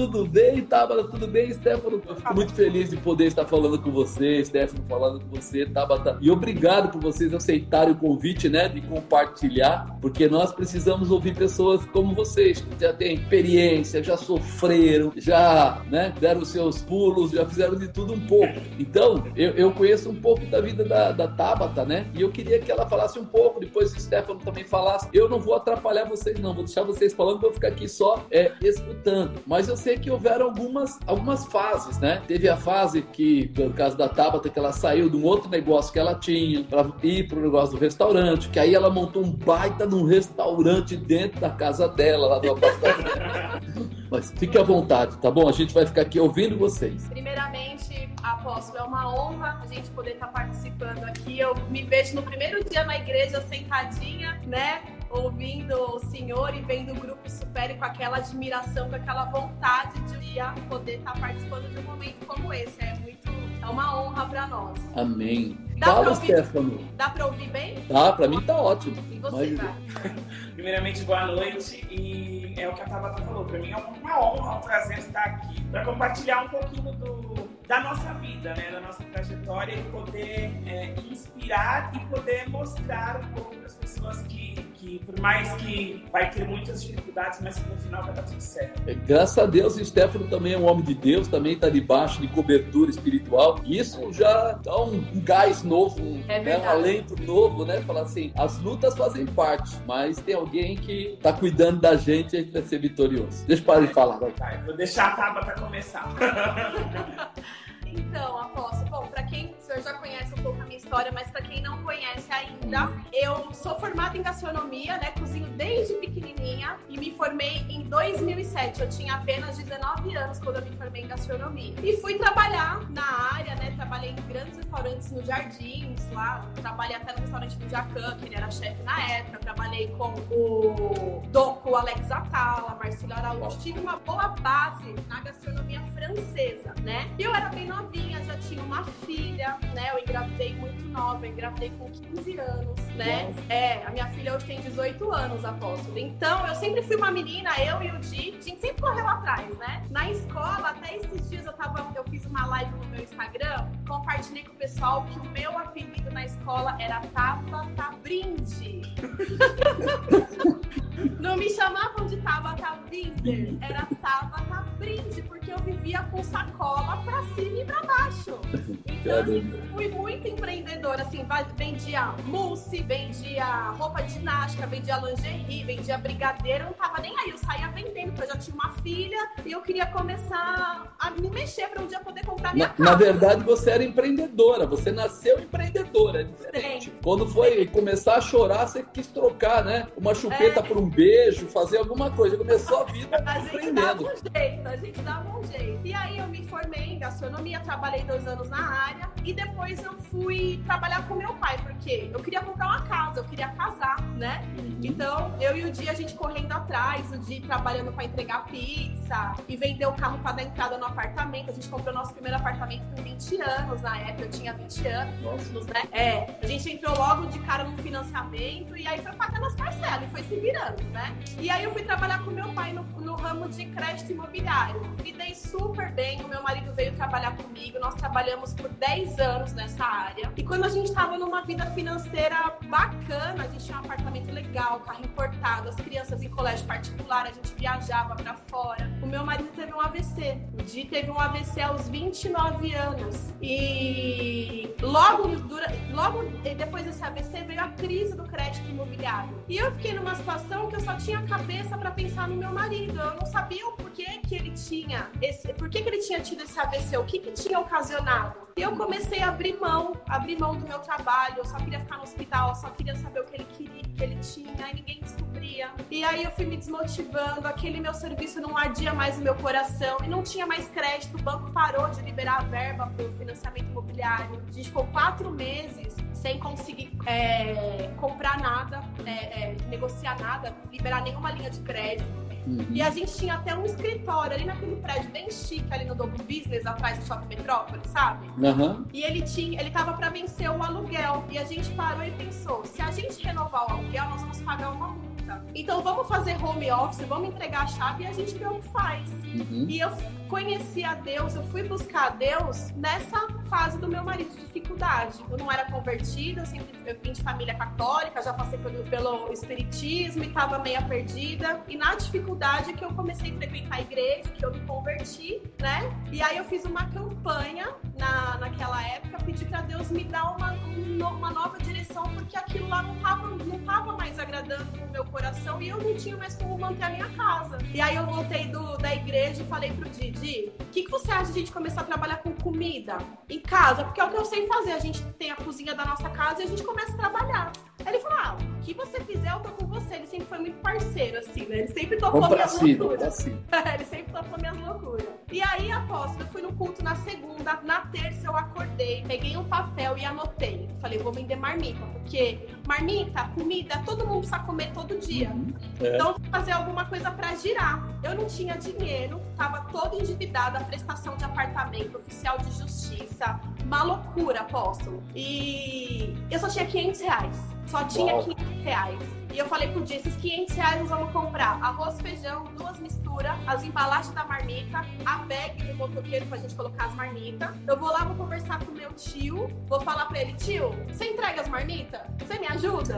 [0.00, 1.04] Tudo bem, Tabata?
[1.04, 2.00] Tudo bem, Stefano?
[2.08, 6.16] Eu fico muito feliz de poder estar falando com você, Stefano falando com você, Tabata.
[6.22, 11.84] E obrigado por vocês aceitarem o convite, né, de compartilhar, porque nós precisamos ouvir pessoas
[11.84, 17.76] como vocês, que já têm experiência, já sofreram, já, né, deram seus pulos, já fizeram
[17.76, 18.58] de tudo um pouco.
[18.78, 22.58] Então, eu, eu conheço um pouco da vida da, da Tabata, né, e eu queria
[22.58, 25.10] que ela falasse um pouco, depois que o Stefano também falasse.
[25.12, 28.52] Eu não vou atrapalhar vocês, não, vou deixar vocês falando, vou ficar aqui só é,
[28.62, 29.42] escutando.
[29.46, 32.22] Mas eu sei que houveram algumas, algumas fases, né?
[32.26, 35.92] Teve a fase que, pelo caso da Tabata, que ela saiu de um outro negócio
[35.92, 39.32] que ela tinha para ir para o negócio do restaurante, que aí ela montou um
[39.32, 43.90] baita num restaurante dentro da casa dela, lá do apartamento.
[44.10, 45.48] Mas fique à vontade, tá bom?
[45.48, 47.08] A gente vai ficar aqui ouvindo vocês.
[47.08, 51.38] Primeiramente, apóstolo, é uma honra a gente poder estar participando aqui.
[51.38, 54.82] Eu me vejo no primeiro dia na igreja sentadinha, né?
[55.10, 60.20] Ouvindo o Senhor e vendo o grupo Supere com aquela admiração, com aquela vontade de
[60.68, 62.82] poder estar participando de um momento como esse.
[62.82, 63.28] É muito,
[63.62, 64.78] é uma honra para nós.
[64.96, 65.58] Amém.
[65.76, 66.88] Dá Fala, ouvir, Stefano.
[66.96, 67.80] Dá para ouvir bem?
[67.86, 68.96] Tá, para mim tá ótimo.
[69.10, 70.14] E você, Mas- vai?
[70.54, 71.86] Primeiramente, boa noite.
[71.90, 73.44] E é o que a Tabata falou.
[73.44, 77.80] Para mim é uma honra, um prazer estar aqui para compartilhar um pouquinho do, da
[77.80, 78.70] nossa vida, né?
[78.70, 84.22] da nossa trajetória e poder é, inspirar e poder mostrar um pouco para as pessoas
[84.22, 88.40] que, que, por mais que vai ter muitas dificuldades, mas no final vai dar tudo
[88.40, 88.82] certo.
[88.88, 92.20] É, Graças a Deus, o Stefano também é um homem de Deus, também está debaixo
[92.20, 93.60] de cobertura espiritual.
[93.64, 97.82] E isso já dá um, um gás novo, um, É né, um alento novo, né?
[97.82, 102.38] Falar assim, as lutas fazem parte, mas tem alguém que está cuidando da gente e
[102.38, 103.44] a gente vai ser vitorioso.
[103.46, 104.30] Deixa eu parar de falar, vai.
[104.32, 106.08] Tá, vou deixar a Tabata começar.
[108.10, 111.30] Então, Aposto, bom, para quem o senhor já conhece um pouco a minha história, mas
[111.30, 115.12] para quem não conhece ainda, eu sou formada em gastronomia, né?
[115.16, 118.80] Cozinho desde pequenininha e me formei em 2007.
[118.80, 121.72] Eu tinha apenas 19 anos quando eu me formei em gastronomia.
[121.84, 123.70] E fui trabalhar na área, né?
[123.76, 126.44] Trabalhei em grandes restaurantes no Jardins, lá.
[126.56, 129.38] Trabalhei até no restaurante do Jacan, que ele era chefe na época.
[129.38, 133.56] Trabalhei com o Doco Alex Atala, Marcelo Araújo.
[133.60, 137.08] Tive uma boa base na gastronomia francesa, né?
[137.16, 139.90] E eu era bem novinha, já tinha uma filha, né?
[139.92, 143.32] Eu engravidei muito nova, eu engravidei com 15 anos, né?
[143.48, 145.98] É, a minha filha hoje tem 18 anos, apóstolo.
[145.98, 149.56] Então, eu sempre fui uma menina, eu e o Di, a gente sempre correu atrás,
[149.58, 149.82] né?
[149.90, 154.44] Na escola, até esses dias eu tava, eu fiz uma live no meu Instagram, compartilhei
[154.44, 158.82] com o pessoal que o meu apelido na escola era Tabata Brinde.
[161.18, 167.22] Não me chamavam de Tabata Binder, era Tabata Brinde, porque eu vivia com sacola pra
[167.34, 168.38] cima e pra baixo.
[169.00, 171.24] Então, assim, fui muito empreendedora, assim,
[171.56, 177.30] vendia mousse, vendia roupa de ginástica, vendia lingerie, vendia brigadeiro, eu não tava nem aí,
[177.30, 179.16] eu saía vendendo, porque eu já tinha uma filha
[179.46, 182.90] e eu queria começar a me mexer pra um dia poder comprar minha Na, casa.
[182.90, 186.92] na verdade, você era empreendedora, você nasceu empreendedora, é diferente.
[187.02, 189.86] Quando foi começar a chorar, você quis trocar, né?
[189.96, 190.62] Uma chupeta É.
[190.62, 192.36] por um beijo, fazer alguma coisa.
[192.36, 195.86] Começou a vida A gente dava um jeito, a gente dava um jeito.
[195.86, 199.92] E aí eu me formei em gastronomia, trabalhei dois anos na área e depois eu
[200.10, 204.42] fui trabalhar com meu pai, porque eu queria comprar uma casa, eu queria casar, né?
[204.82, 209.34] Então, eu e o Di, a gente correndo atrás, o Di trabalhando para entregar pizza
[209.48, 211.50] e vender o carro para dar entrada no apartamento.
[211.50, 215.50] A gente comprou nosso primeiro apartamento com 20 anos, na época eu tinha 20 anos,
[215.50, 215.72] Nossa.
[215.72, 215.82] né?
[215.92, 220.02] É, a gente entrou logo de cara no financiamento e aí foi pagando as parcelas
[220.02, 221.16] e foi se virando, né?
[221.38, 224.80] E aí eu fui trabalhar com meu pai no, no ramo de crédito imobiliário.
[225.02, 229.52] Me dei super bem, o meu marido veio trabalhar comigo, nós trabalhamos por 10 anos
[229.54, 230.30] nessa área.
[230.36, 234.80] E quando a gente estava numa vida financeira bacana, a gente tinha um apartamento legal,
[234.80, 238.90] carro importado, as crianças em colégio particular, a gente viajava pra fora.
[239.02, 240.38] O meu marido teve um AVC.
[240.58, 243.32] O Di teve um AVC aos 29 anos.
[243.40, 246.22] E logo, dura- logo
[246.56, 249.42] depois desse AVC veio a crise do crédito imobiliário.
[249.48, 252.98] E eu fiquei numa situação que eu só tinha cabeça para pensar no meu marido.
[252.98, 256.42] Eu não sabia o porquê que ele tinha esse, por que, que ele tinha tido
[256.42, 258.34] esse AVC, o que, que tinha ocasionado.
[258.56, 261.38] E eu comecei a abrir mão, abrir mão do meu trabalho.
[261.38, 264.16] Eu só queria ficar no hospital, só queria saber o que ele queria, que ele
[264.16, 265.70] tinha, e ninguém descobria.
[265.90, 269.98] E aí eu fui me desmotivando, aquele meu serviço não ardia mais o meu coração
[270.04, 271.16] e não tinha mais crédito.
[271.16, 274.42] O banco parou de liberar a verba para o financiamento imobiliário.
[274.48, 281.02] A gente ficou quatro meses sem conseguir é, comprar nada, é, é, negociar nada, liberar
[281.02, 282.20] nenhuma linha de crédito.
[282.46, 282.66] Uhum.
[282.70, 286.22] E a gente tinha até um escritório ali naquele prédio bem chique, ali no Dobro
[286.24, 288.26] Business, atrás do Shopping Metrópole, sabe?
[288.38, 288.86] Uhum.
[288.92, 291.24] E ele tinha, ele tava para vencer o aluguel.
[291.30, 294.70] E a gente parou e pensou: se a gente renovar o aluguel, nós vamos pagar
[294.70, 295.09] uma multa.
[295.54, 298.68] Então vamos fazer home office, vamos entregar a chave e a gente vê o que
[298.68, 299.08] faz.
[299.10, 299.66] Uhum.
[299.68, 299.90] E eu
[300.28, 305.18] conheci a Deus, eu fui buscar a Deus nessa fase do meu marido de dificuldade.
[305.28, 309.32] Eu não era convertida, eu sempre eu vim de família católica, já passei pelo, pelo
[309.32, 311.60] espiritismo e estava meia perdida.
[311.68, 315.90] E na dificuldade que eu comecei a frequentar a igreja, que eu me converti, né?
[316.10, 320.52] E aí eu fiz uma campanha na, naquela época, pedi para Deus me dar uma,
[320.82, 325.60] uma nova direção, porque aquilo lá não estava não tava mais agradando o meu coração
[325.60, 327.58] e eu não tinha mais como manter a minha casa.
[327.72, 331.10] E aí eu voltei do, da igreja e falei pro Didi, o que, que você
[331.10, 332.98] acha de a gente começar a trabalhar com comida
[333.28, 333.84] em casa?
[333.84, 334.72] Porque é o que eu sei fazer.
[334.72, 337.52] A gente tem a cozinha da nossa casa e a gente começa a trabalhar.
[337.84, 339.94] Aí ele falou: ah, o que você fizer, eu tô com você.
[339.94, 341.58] Ele sempre foi muito parceiro, assim, né?
[341.60, 343.26] Ele sempre topou minhas cima, loucuras.
[343.74, 345.06] ele sempre topou minhas loucuras.
[345.32, 349.44] E aí, apóstolo, eu fui no culto na segunda, na terça eu acordei, peguei um
[349.44, 350.68] papel e anotei.
[350.80, 355.30] Falei, vou vender marmita, porque marmita, comida, todo mundo precisa comer todo dia.
[355.30, 355.48] Uhum.
[355.80, 355.94] É.
[355.94, 357.86] Então, vou fazer alguma coisa para girar.
[358.02, 363.82] Eu não tinha dinheiro, tava todo endividada, a prestação de apartamento, oficial de justiça, uma
[363.82, 365.02] loucura, apóstolo.
[365.14, 367.36] E eu só tinha 500 reais.
[367.66, 368.24] Só tinha Uau.
[368.24, 369.19] 500 reais.
[369.32, 373.32] E eu falei pro dia, esses 500 reais nós vamos comprar arroz, feijão, duas misturas,
[373.46, 377.48] as embalagens da marmita, a bag do motoqueiro pra gente colocar as marmitas.
[377.66, 381.06] Eu vou lá, vou conversar com o meu tio, vou falar pra ele, tio, você
[381.06, 382.00] entrega as marmitas?
[382.18, 382.96] Você me ajuda?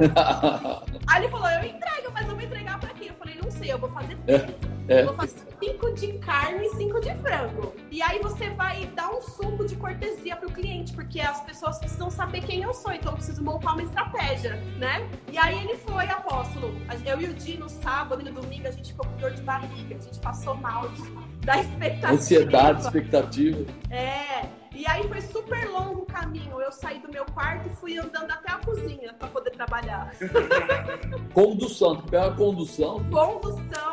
[1.06, 3.08] Aí ele falou, eu entrego, mas eu vou entregar pra quem?
[3.08, 4.73] Eu falei, não sei, eu vou fazer é.
[4.88, 5.02] É.
[5.02, 7.73] Eu vou fazer cinco de carne e cinco de frango.
[7.90, 12.11] E aí você vai dar um suco de cortesia pro cliente, porque as pessoas precisam
[12.11, 15.08] saber quem eu sou, então eu preciso montar uma estratégia, né?
[15.31, 16.75] E aí ele foi, apóstolo.
[17.05, 19.43] Eu e o Di no sábado e no domingo a gente ficou com dor de
[19.43, 20.89] barriga, a gente passou mal
[21.45, 22.13] da expectativa.
[22.13, 23.67] Ansiedade, expectativa.
[23.91, 24.47] É.
[24.75, 26.61] E aí foi super longo o caminho.
[26.61, 30.13] Eu saí do meu quarto e fui andando até a cozinha para poder trabalhar.
[31.35, 33.05] condução, tu pega a condução.
[33.11, 33.92] Condução,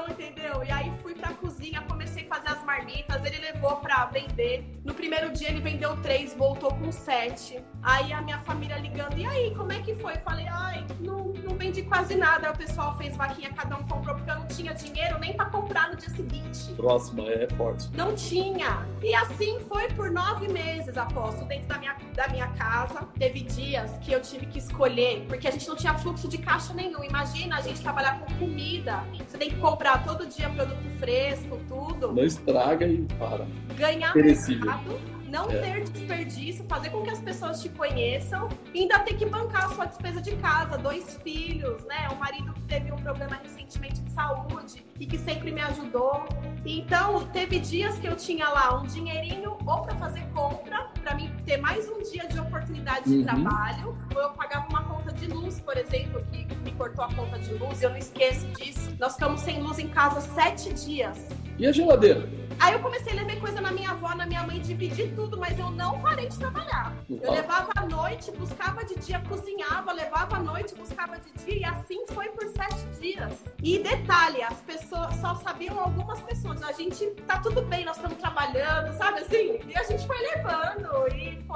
[2.89, 4.65] marmitas, ele levou pra vender.
[4.83, 7.63] No primeiro dia ele vendeu três, voltou com sete.
[7.83, 10.15] Aí a minha família ligando, e aí, como é que foi?
[10.18, 12.47] Falei, ai, não, não vendi quase nada.
[12.47, 15.45] Aí o pessoal fez vaquinha, cada um comprou, porque eu não tinha dinheiro nem pra
[15.45, 16.74] comprar no dia seguinte.
[16.75, 17.89] Próxima, é forte.
[17.95, 18.86] Não tinha.
[19.01, 23.07] E assim foi por nove meses, aposto, dentro da minha, da minha casa.
[23.18, 26.74] Teve dias que eu tive que escolher, porque a gente não tinha fluxo de caixa
[26.74, 27.03] nenhum.
[27.03, 29.03] Imagina a gente trabalhar com comida.
[29.27, 32.13] Você tem que comprar todo dia produto fresco, tudo.
[32.13, 33.48] Não estraga e para.
[33.76, 34.66] Ganhar Perecível.
[34.66, 35.60] mercado não é.
[35.60, 39.70] ter desperdício, fazer com que as pessoas te conheçam e ainda ter que bancar a
[39.70, 42.08] sua despesa de casa, dois filhos, né?
[42.12, 46.28] Um marido que teve um problema recentemente de saúde e que sempre me ajudou.
[46.66, 51.34] Então, teve dias que eu tinha lá um dinheirinho ou para fazer compra, para mim
[51.46, 53.24] ter mais um dia de oportunidade de Uhum.
[53.24, 57.40] trabalho, ou eu pagava uma conta de luz, por exemplo, que me cortou a conta
[57.40, 58.92] de luz, eu não esqueço disso.
[59.00, 61.18] Nós ficamos sem luz em casa sete dias.
[61.57, 62.28] E a geladeira?
[62.60, 65.57] Aí eu comecei a levar coisa na minha avó, na minha mãe, dividir tudo, mas
[65.57, 66.94] eu não parei de trabalhar.
[67.10, 71.63] Eu levava à noite, buscava de dia, cozinhava, levava à noite, buscava de dia, e
[71.65, 73.34] assim foi por sete dias.
[73.63, 76.62] E detalhe, as pessoas só sabiam algumas pessoas.
[76.63, 79.60] A gente tá tudo bem, nós estamos trabalhando, sabe assim?
[79.65, 80.78] E a gente foi levando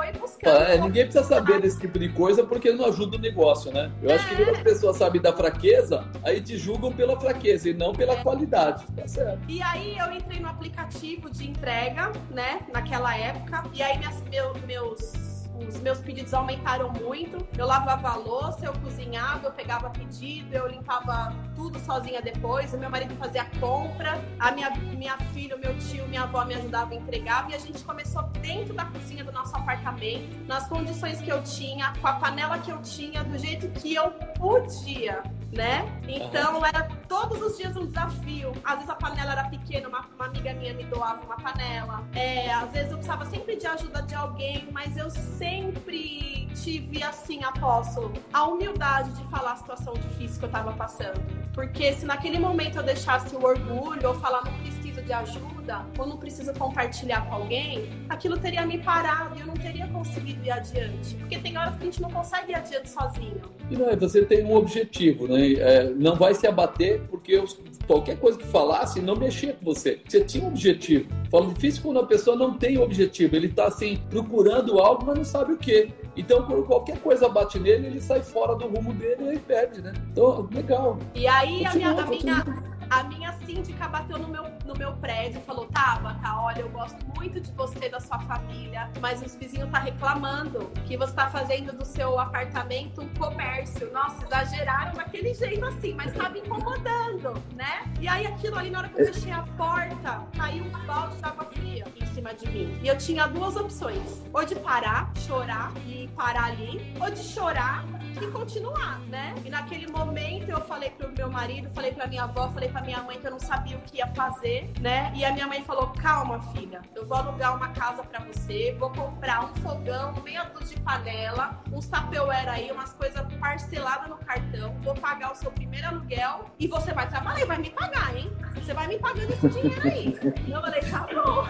[0.04, 0.58] foi buscando.
[0.58, 3.92] É, ninguém precisa saber desse tipo de coisa porque não ajuda o negócio, né?
[4.02, 7.74] Eu acho que quando as pessoas sabem da fraqueza, aí te julgam pela fraqueza e
[7.74, 8.86] não pela qualidade.
[8.96, 9.40] Tá certo.
[9.48, 13.64] E aí eu entrei no aplicativo de entrega, né, naquela época.
[13.74, 17.38] E aí minhas, meu, meus os meus pedidos aumentaram muito.
[17.58, 22.74] Eu lavava a louça, eu cozinhava, eu pegava pedido, eu limpava tudo sozinha depois.
[22.74, 26.94] O meu marido fazia compra, a minha, minha filha, meu tio, minha avó me ajudava
[26.94, 27.50] a entregar.
[27.50, 31.94] E a gente começou dentro da cozinha do nosso apartamento, nas condições que eu tinha,
[32.02, 35.22] com a panela que eu tinha, do jeito que eu podia
[35.54, 35.86] né?
[36.08, 38.52] Então era todos os dias um desafio.
[38.64, 42.04] Às vezes a panela era pequena, uma, uma amiga minha me doava uma panela.
[42.14, 47.44] É, às vezes eu precisava sempre de ajuda de alguém, mas eu sempre tive assim,
[47.44, 51.22] apóstolo, a humildade de falar a situação difícil que eu tava passando.
[51.54, 54.54] Porque se naquele momento eu deixasse o orgulho ou falar não
[55.02, 59.54] de ajuda ou não preciso compartilhar com alguém, aquilo teria me parado e eu não
[59.54, 61.16] teria conseguido ir adiante.
[61.16, 63.42] Porque tem horas que a gente não consegue ir adiante sozinho.
[63.70, 65.54] E não é, você tem um objetivo, né?
[65.54, 67.58] É, não vai se abater porque os,
[67.88, 70.02] qualquer coisa que falasse não mexia com você.
[70.08, 71.08] Você tinha um objetivo.
[71.30, 73.36] Fala difícil quando a pessoa não tem objetivo.
[73.36, 75.90] Ele está assim, procurando algo, mas não sabe o que.
[76.16, 79.94] Então, quando qualquer coisa bate nele, ele sai fora do rumo dele e perde, né?
[80.12, 81.00] Então, legal.
[81.16, 84.94] E aí, continua, a minha, a minha, a minha síndica bateu no meu, no meu
[84.98, 89.36] prédio e falou: Tabata, olha, eu gosto muito de você, da sua família, mas os
[89.36, 93.92] vizinhos tá reclamando que você tá fazendo do seu apartamento um comércio.
[93.92, 97.84] Nossa, exageraram daquele jeito assim, mas tá me incomodando, né?
[98.00, 101.26] E aí aquilo ali, na hora que eu fechei a porta, caiu um balde de
[101.26, 102.80] água fria em cima de mim.
[102.82, 107.86] E eu tinha duas opções: ou de parar, chorar e parar ali, ou de chorar
[108.22, 109.36] e continuar, né?
[109.46, 113.02] E naquele momento eu falei pro meu marido, falei pra minha avó, falei pra minha
[113.02, 115.12] mãe que eu não sabia o que ia fazer, né?
[115.16, 118.90] E a minha mãe falou: calma, filha, eu vou alugar uma casa pra você, vou
[118.92, 124.76] comprar um fogão, meia dúzia de panela, uns tapeuera aí, umas coisas parceladas no cartão,
[124.82, 128.32] vou pagar o seu primeiro aluguel e você vai trabalhar e vai me pagar, hein?
[128.56, 130.20] Você vai me pagando esse dinheiro aí.
[130.48, 131.44] eu falei, tá bom.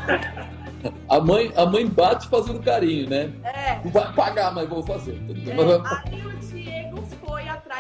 [1.07, 3.31] A mãe, a mãe bate fazendo carinho, né?
[3.43, 3.79] É.
[3.87, 5.21] Vai pagar, mas vou fazer.
[5.47, 5.53] É.
[6.13, 6.31] Aí o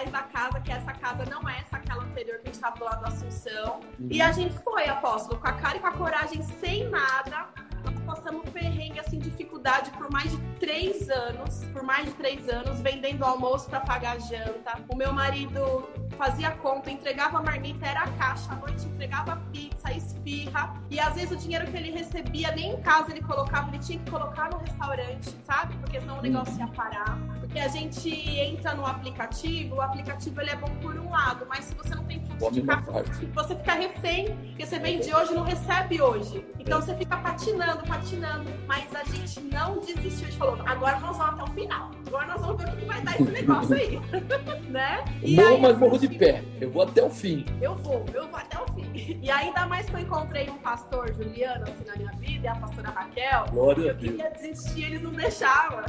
[0.03, 2.83] atrás da casa, que essa casa não é essa aquela anterior que a gente estava
[2.83, 3.79] lá da Assunção.
[3.99, 4.07] Uhum.
[4.09, 7.47] E a gente foi, apóstolo, com a cara e com a coragem, sem nada.
[7.83, 9.19] Nós passamos perrengue, assim,
[9.63, 11.63] dificuldade por mais de três anos.
[11.71, 14.79] Por mais de três anos, vendendo almoço para pagar janta.
[14.89, 20.75] O meu marido fazia conta, entregava marmita, era a caixa, à noite entregava pizza, esfirra.
[20.89, 23.99] E às vezes o dinheiro que ele recebia nem em casa ele colocava, ele tinha
[23.99, 25.75] que colocar no restaurante, sabe?
[25.77, 27.17] Porque senão o negócio ia parar.
[27.39, 31.65] Porque a gente entra no aplicativo, o aplicativo ele é bom por um lado, mas
[31.65, 32.91] se você não tem fluxo de caixa,
[33.33, 36.45] você fica refém, porque você vende hoje não recebe hoje.
[36.59, 38.49] Então você fica patinando, patinando.
[38.67, 41.91] Mas a gente não desistiu, a gente falou, agora nós vamos até o final.
[42.07, 44.01] Agora nós vamos ver o que vai dar esse negócio aí.
[44.69, 45.05] né?
[45.21, 46.43] E morro, aí, mas morro de pé.
[46.59, 47.45] Eu vou até o fim.
[47.61, 49.19] Eu vou, eu vou até o fim.
[49.21, 52.55] E ainda mais que eu encontrei um pastor, Juliano, assim, na minha vida, e a
[52.55, 53.45] pastora Raquel.
[53.51, 55.83] Glória eu queria desistir, eles não deixavam.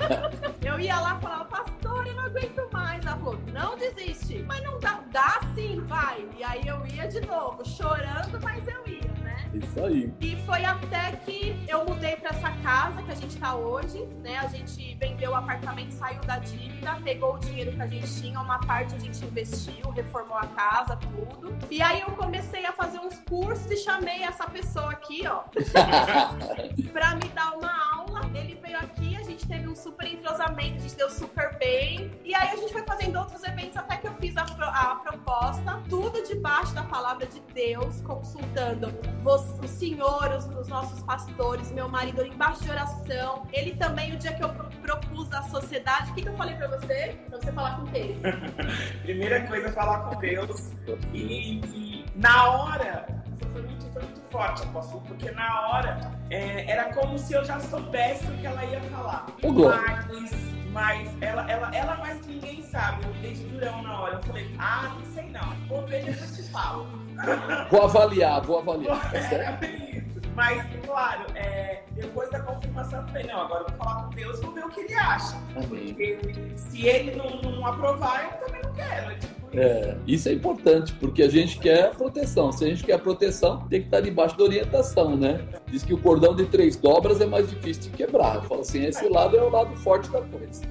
[0.64, 3.04] eu ia lá e falava, pastor, eu não aguento mais.
[3.04, 4.44] Ela falou, não desiste.
[4.46, 6.26] Mas não dá, dá sim, vai.
[6.38, 9.07] E aí eu ia de novo, chorando, mas eu ia?
[9.54, 10.12] Isso aí.
[10.20, 14.38] E foi até que eu mudei para essa casa que a gente tá hoje, né?
[14.38, 18.40] A gente vendeu o apartamento, saiu da dívida, pegou o dinheiro que a gente tinha,
[18.40, 21.56] uma parte a gente investiu, reformou a casa, tudo.
[21.70, 25.44] E aí eu comecei a fazer uns cursos e chamei essa pessoa aqui, ó,
[26.92, 28.20] para me dar uma aula.
[28.34, 32.10] Ele veio aqui, gente teve um super entrosamento, a gente deu super bem.
[32.24, 35.80] E aí a gente foi fazendo outros eventos até que eu fiz a, a proposta,
[35.88, 38.92] tudo debaixo da palavra de Deus, consultando
[39.24, 43.46] os, o senhor, os, os, nossos pastores, meu marido embaixo de oração.
[43.52, 46.68] Ele também, o dia que eu propus a sociedade, o que, que eu falei para
[46.68, 47.16] você?
[47.28, 48.20] Pra você falar com quem?
[49.02, 50.72] Primeira coisa, falar com Deus.
[51.14, 53.06] E, e na hora,
[53.52, 57.58] foi muito, foi muito forte, apóstolo, porque na hora é, era como se eu já
[57.60, 59.26] soubesse o que ela ia falar.
[59.42, 60.30] Mas,
[60.72, 64.14] mas ela, ela, ela mais que ninguém sabe, eu me dei de durão na hora.
[64.14, 66.86] Eu falei, ah, não sei não, vou ver, depois te falo.
[67.68, 69.10] Vou avaliar, vou avaliar.
[69.12, 70.02] É,
[70.36, 74.38] mas, claro, é, depois da confirmação, eu falei, não, agora eu vou falar com Deus
[74.38, 75.36] e vou ver o que ele acha.
[75.52, 76.20] Porque
[76.54, 79.37] se ele não, não aprovar, eu também não quero.
[79.58, 82.52] É, isso é importante, porque a gente quer proteção.
[82.52, 85.40] Se a gente quer proteção, tem que estar debaixo da orientação, né?
[85.66, 88.36] Diz que o cordão de três dobras é mais difícil de quebrar.
[88.36, 90.62] Eu falo assim, esse lado é o lado forte da coisa.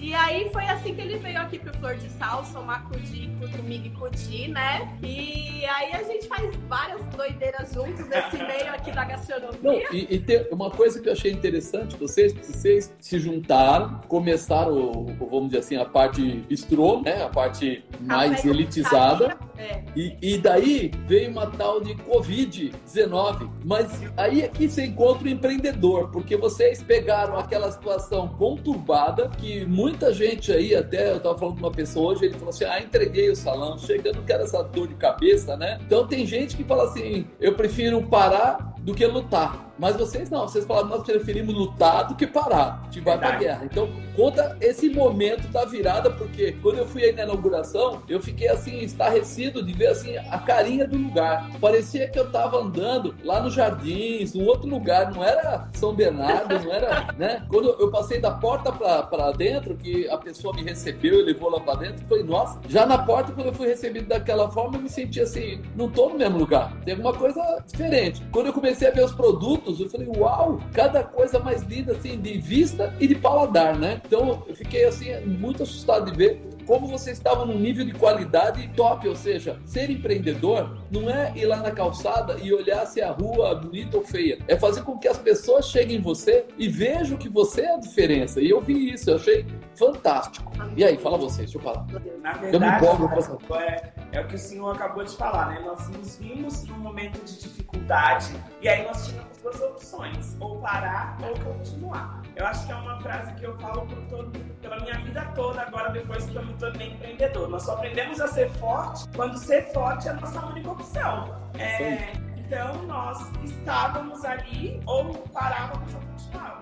[0.00, 3.86] E aí foi assim que ele veio aqui pro Flor de Sal, somar Cudi, comigo
[3.86, 4.96] e Cudi, né?
[5.02, 9.58] E aí a gente faz várias doideiras juntos nesse meio aqui da gastronomia.
[9.62, 15.06] Não, e, e tem uma coisa que eu achei interessante, vocês, vocês se juntaram, começaram,
[15.18, 17.22] vamos dizer assim, a parte bistrô, né?
[17.22, 19.36] A parte mais a elitizada.
[19.56, 19.82] É.
[19.96, 23.50] E, e daí veio uma tal de Covid-19.
[23.64, 29.64] Mas aí é que você encontra o empreendedor, porque vocês pegaram aquela situação conturbada que
[29.68, 32.80] muita gente aí, até eu tava falando com uma pessoa hoje, ele falou assim: ah,
[32.80, 35.78] entreguei o salão, chega, eu não quero essa dor de cabeça, né?
[35.86, 39.68] Então tem gente que fala assim: eu prefiro parar do que lutar.
[39.78, 42.80] Mas vocês não, vocês falaram, nós preferimos lutar do que parar.
[42.82, 43.64] A gente vai pra guerra.
[43.64, 48.48] Então, conta esse momento da virada, porque quando eu fui aí na inauguração, eu fiquei
[48.48, 51.48] assim, estarrecido de ver assim a carinha do lugar.
[51.60, 56.58] Parecia que eu tava andando lá nos jardins, num outro lugar, não era São Bernardo,
[56.58, 57.46] não era, né?
[57.48, 61.60] Quando eu passei da porta para dentro, que a pessoa me recebeu e levou lá
[61.60, 64.88] para dentro, foi nossa, já na porta, quando eu fui recebido daquela forma, eu me
[64.88, 66.72] senti assim, não tô no mesmo lugar.
[66.84, 68.20] Tem alguma coisa diferente.
[68.32, 72.20] Quando eu comecei a ver os produtos, eu falei, uau, cada coisa mais linda, assim,
[72.20, 74.00] de vista e de paladar, né?
[74.06, 78.68] Então, eu fiquei, assim, muito assustado de ver como você estava num nível de qualidade
[78.76, 83.10] top, ou seja, ser empreendedor não é ir lá na calçada e olhar se a
[83.10, 86.68] rua é bonita ou feia, é fazer com que as pessoas cheguem em você e
[86.68, 88.38] vejam que você é a diferença.
[88.38, 90.52] E eu vi isso, eu achei fantástico.
[90.76, 91.86] E aí, fala você, deixa eu falar.
[92.20, 95.62] Na verdade, eu é, é, o que o senhor acabou de falar, né?
[95.64, 101.16] Nós nos vimos num momento de dificuldade e aí nós tínhamos duas opções, ou parar
[101.22, 102.22] ou continuar.
[102.38, 104.30] Eu acho que é uma frase que eu falo por todo,
[104.60, 107.48] pela minha vida toda, agora depois que eu me tornei empreendedor.
[107.48, 111.36] Nós só aprendemos a ser forte quando ser forte é a nossa única opção.
[111.58, 116.57] É, então nós estávamos ali ou parávamos ou continuávamos.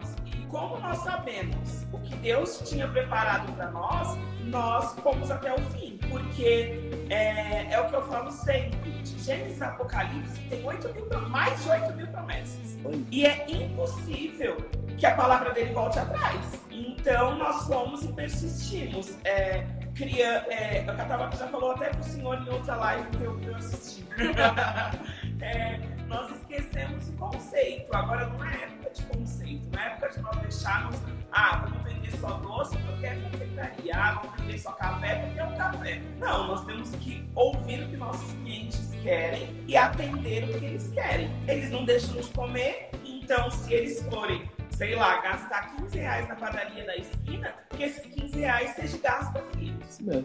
[0.56, 5.98] Como nós sabemos o que Deus tinha preparado para nós, nós fomos até o fim.
[6.08, 8.90] Porque é, é, o que eu falo sempre.
[9.02, 12.78] De Gênesis Apocalipse tem 8 mil, mais de 8 mil promessas.
[13.10, 14.56] E é impossível
[14.96, 16.58] que a palavra dele volte atrás.
[16.70, 19.14] Então nós fomos e persistimos.
[19.24, 23.36] É, cria, é, a Catabata já falou até pro senhor em outra live que eu,
[23.40, 24.06] que eu assisti.
[25.42, 27.94] é, nós esquecemos o conceito.
[27.94, 30.96] Agora não é de conceito, é época de nós deixarmos,
[31.32, 35.44] ah, vamos vender só doce porque é confeitaria, ah, vamos vender só café porque é
[35.44, 36.02] um café.
[36.18, 40.88] Não, nós temos que ouvir o que nossos clientes querem e atender o que eles
[40.88, 41.30] querem.
[41.46, 46.36] Eles não deixam de comer, então se eles forem sei lá, gastar 15 reais na
[46.36, 49.72] padaria da esquina, que esses 15 reais seja gasto aqui.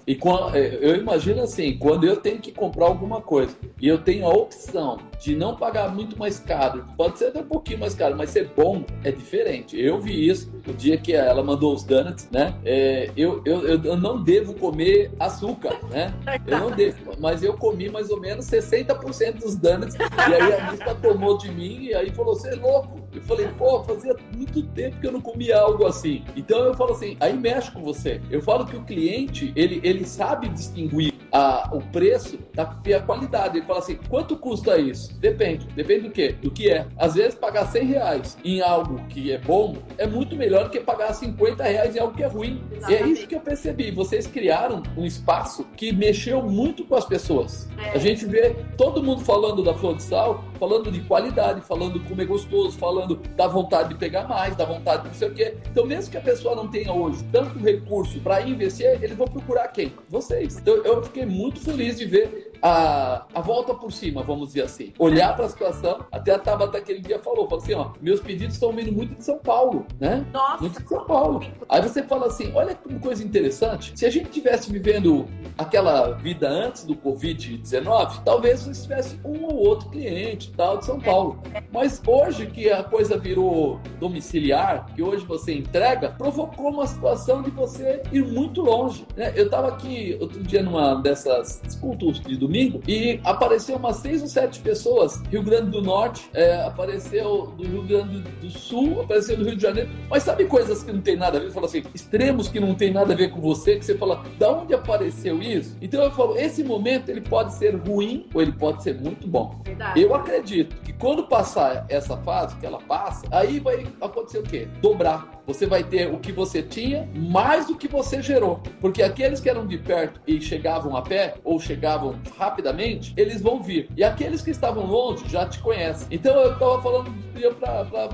[0.06, 3.98] E quando, é, eu imagino assim, quando eu tenho que comprar alguma coisa e eu
[3.98, 7.94] tenho a opção de não pagar muito mais caro, pode ser até um pouquinho mais
[7.94, 9.80] caro, mas ser bom é diferente.
[9.80, 12.54] Eu vi isso o dia que ela mandou os donuts, né?
[12.66, 16.14] É, eu, eu, eu não devo comer açúcar, né?
[16.46, 20.72] Eu não devo, mas eu comi mais ou menos 60% dos donuts e aí a
[20.72, 23.02] lista tomou de mim e aí falou, você é louco.
[23.14, 26.24] Eu falei, pô, fazia muito tempo que eu não comia algo assim.
[26.36, 28.22] Então eu falo assim, aí mexe com você.
[28.30, 32.66] Eu falo que o cliente, ele, ele sabe distinguir a, o preço da
[33.06, 33.58] qualidade.
[33.58, 35.14] Ele fala assim, quanto custa isso?
[35.20, 35.66] Depende.
[35.68, 36.36] Depende do quê?
[36.42, 36.88] Do que é.
[36.98, 40.80] Às vezes pagar 100 reais em algo que é bom é muito melhor do que
[40.80, 42.64] pagar 50 reais em algo que é ruim.
[42.72, 42.92] Exatamente.
[42.92, 43.92] E é isso que eu percebi.
[43.92, 47.70] Vocês criaram um espaço que mexeu muito com as pessoas.
[47.78, 47.92] É.
[47.92, 52.22] A gente vê todo mundo falando da flor de sal, falando de qualidade, falando como
[52.22, 55.34] é gostoso, falando falando da vontade de pegar mais, da vontade de não sei o
[55.34, 55.56] quê.
[55.72, 59.68] Então, mesmo que a pessoa não tenha hoje tanto recurso para investir, eles vão procurar
[59.70, 59.94] quem?
[60.10, 60.58] Vocês.
[60.58, 64.94] Então, eu fiquei muito feliz de ver a, a volta por cima, vamos dizer assim.
[65.00, 68.54] Olhar para a situação, até a Tabata aquele dia falou, falou assim, ó, meus pedidos
[68.54, 70.26] estão vindo muito de São Paulo, né?
[70.32, 70.62] Nossa!
[70.62, 71.44] Muito de São Paulo.
[71.68, 76.48] Aí você fala assim, olha que coisa interessante, se a gente tivesse vivendo aquela vida
[76.48, 81.42] antes do Covid-19, talvez você tivesse um ou outro cliente tal de São Paulo.
[81.72, 87.50] Mas hoje que a coisa virou domiciliar, que hoje você entrega, provocou uma situação de
[87.50, 89.06] você ir muito longe.
[89.16, 89.34] Né?
[89.36, 92.51] Eu estava aqui outro dia numa dessas cultos de domingo
[92.88, 97.84] e apareceu umas seis ou sete pessoas, Rio Grande do Norte, é, apareceu do Rio
[97.84, 101.38] Grande do Sul, apareceu do Rio de Janeiro, mas sabe coisas que não tem nada
[101.38, 101.52] a ver?
[101.52, 104.52] Fala assim, extremos que não tem nada a ver com você, que você fala, da
[104.52, 105.78] onde apareceu isso?
[105.82, 109.62] Então eu falo, esse momento ele pode ser ruim ou ele pode ser muito bom.
[109.64, 110.02] Verdade.
[110.02, 114.68] Eu acredito que quando passar essa fase, que ela passa, aí vai acontecer o quê?
[114.82, 115.42] Dobrar.
[115.48, 118.62] Você vai ter o que você tinha mais o que você gerou.
[118.80, 123.62] Porque aqueles que eram de perto e chegavam a pé ou chegavam rapidamente, eles vão
[123.62, 123.88] vir.
[123.96, 126.08] E aqueles que estavam longe já te conhecem.
[126.10, 127.12] Então eu estava falando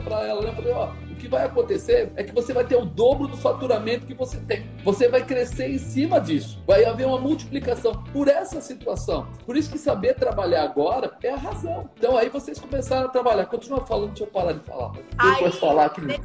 [0.04, 0.50] para ela, né?
[0.50, 3.38] Eu falei, ó, o que vai acontecer é que você vai ter o dobro do
[3.38, 4.70] faturamento que você tem.
[4.84, 6.62] Você vai crescer em cima disso.
[6.68, 9.28] Vai haver uma multiplicação por essa situação.
[9.46, 11.90] Por isso que saber trabalhar agora é a razão.
[11.98, 13.46] Então aí vocês começaram a trabalhar.
[13.46, 14.92] Continua falando, deixa eu parar de falar.
[14.92, 16.02] Depois aí, falar que...
[16.02, 16.20] nesse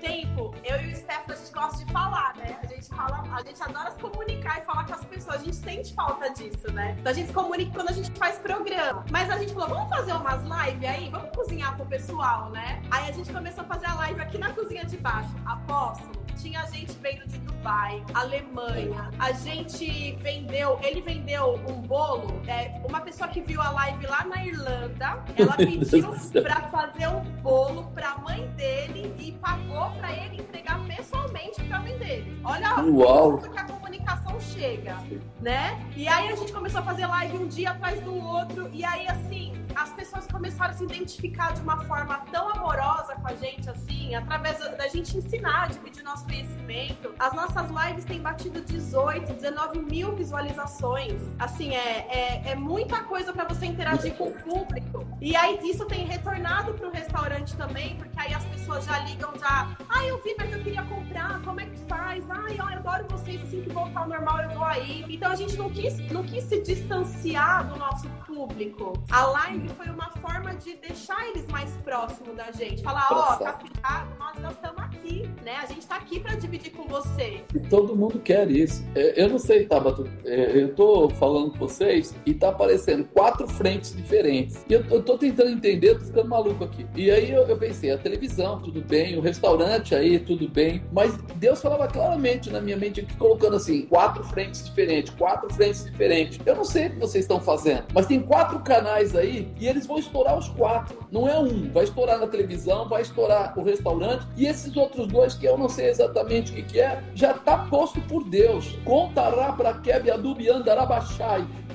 [0.00, 2.56] tempo, eu e o Stefano, a gente gosta de falar, né?
[2.62, 5.36] A gente fala, a gente adora se comunicar e falar com as pessoas.
[5.36, 6.96] A gente sente falta disso, né?
[6.98, 9.04] Então a gente se comunica quando a gente faz programa.
[9.10, 11.10] Mas a gente falou, vamos fazer umas lives aí?
[11.10, 12.82] Vamos cozinhar pro pessoal, né?
[12.90, 16.64] Aí a gente começou a fazer a live aqui na cozinha de baixo, apóstolo, tinha
[16.66, 19.10] gente vendo de Dubai, Alemanha.
[19.18, 22.42] A gente vendeu, ele vendeu um bolo.
[22.46, 27.22] É, uma pessoa que viu a live lá na Irlanda, ela pediu para fazer um
[27.40, 32.40] bolo para a mãe dele e pagou para ele entregar pessoalmente para a mãe dele.
[32.44, 33.38] Olha Uau.
[33.38, 34.96] que a comunicação chega,
[35.40, 35.80] né?
[35.96, 39.06] E aí a gente começou a fazer live um dia atrás do outro e aí
[39.08, 43.68] assim as pessoas começaram a se identificar de uma forma tão amorosa com a gente,
[43.68, 47.14] assim, através da gente ensinar, dividir nosso conhecimento.
[47.18, 51.22] As nossas lives têm batido 18, 19 mil visualizações.
[51.38, 55.06] Assim, é, é, é muita coisa para você interagir com o público.
[55.20, 59.32] E aí isso tem retornado para o restaurante também, porque aí as pessoas já ligam,
[59.38, 59.76] já.
[59.88, 62.28] Ah, eu vi, mas eu queria comprar, como é que faz?
[62.30, 65.04] Ai, eu adoro vocês, assim que voltar ao normal eu vou aí.
[65.08, 68.92] Então a gente não quis, não quis se distanciar do nosso público.
[69.10, 72.82] A live foi uma forma de deixar eles mais próximos da gente.
[72.82, 75.56] Falar, ó, oh, tá ficado, nós, nós estamos aqui, né?
[75.62, 77.40] A gente tá aqui para dividir com você.
[77.54, 78.84] E todo mundo quer isso.
[78.94, 83.46] É, eu não sei, Tabata, é, eu tô falando com vocês e tá aparecendo quatro
[83.48, 84.64] frentes diferentes.
[84.68, 86.86] E eu, tô tentando entender, tô ficando maluco aqui.
[86.94, 90.82] E aí eu, eu pensei, a televisão, tudo bem, o restaurante aí, tudo bem.
[90.92, 95.84] Mas Deus falava claramente na minha mente aqui, colocando assim, quatro frentes diferentes, quatro frentes
[95.84, 96.38] diferentes.
[96.46, 99.86] Eu não sei o que vocês estão fazendo, mas tem quatro canais aí e eles
[99.86, 100.98] vão estourar os quatro.
[101.10, 105.34] Não é um, vai estourar na televisão, vai estourar o restaurante e esses outros dois
[105.34, 108.76] que eu não sei exatamente o que, é, já está posto por Deus.
[108.84, 110.48] Contará para Keb Adubi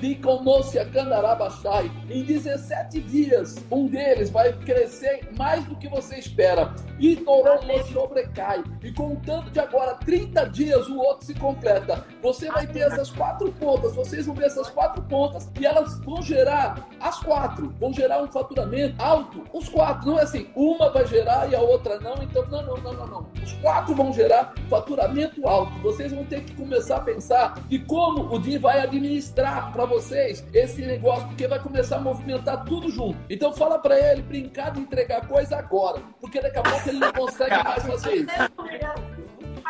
[0.00, 1.90] Biconocia Candarabachai.
[2.08, 6.74] Em 17 dias, um deles vai crescer mais do que você espera.
[6.98, 7.60] E Torão
[7.92, 8.64] sobrecai.
[8.82, 12.04] E contando de agora 30 dias, o outro se completa.
[12.22, 16.22] Você vai ter essas quatro pontas, vocês vão ver essas quatro pontas e elas vão
[16.22, 19.44] gerar as quatro, vão gerar um faturamento alto.
[19.52, 22.76] Os quatro, não é assim, uma vai gerar e a outra não, então não, não,
[22.76, 23.26] não, não, não.
[23.42, 25.72] Os quatro vão gerar faturamento alto.
[25.80, 30.44] Vocês vão ter que começar a pensar de como o Din vai administrar para vocês
[30.54, 33.18] esse negócio, porque vai começar a movimentar tudo junto.
[33.28, 37.12] Então fala para ele brincar de entregar coisa agora, porque daqui a pouco ele não
[37.12, 39.09] consegue mais fazer isso.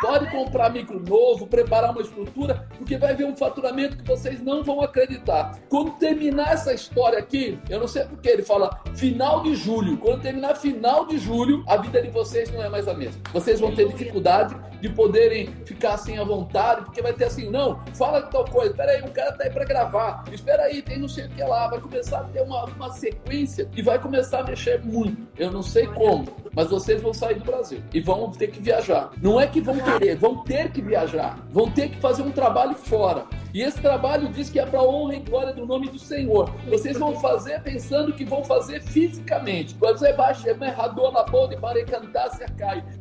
[0.01, 4.65] Pode comprar micro novo, preparar uma estrutura, porque vai ver um faturamento que vocês não
[4.65, 5.59] vão acreditar.
[5.69, 9.99] Quando terminar essa história aqui, eu não sei porque ele fala final de julho.
[9.99, 13.21] Quando terminar final de julho, a vida de vocês não é mais a mesma.
[13.33, 17.81] Vocês vão ter dificuldade de poderem ficar assim à vontade, porque vai ter assim, não,
[17.95, 20.99] fala de tal coisa, espera aí, o cara tá aí para gravar, espera aí, tem
[20.99, 24.41] não sei o que lá, vai começar a ter uma, uma sequência e vai começar
[24.41, 25.29] a mexer muito.
[25.37, 29.11] Eu não sei como, mas vocês vão sair do Brasil e vão ter que viajar.
[29.21, 32.74] Não é que vão querer, vão ter que viajar, vão ter que fazer um trabalho
[32.74, 33.24] fora.
[33.53, 36.51] E esse trabalho diz que é para honra e glória do nome do Senhor.
[36.69, 39.77] Vocês vão fazer pensando que vão fazer fisicamente.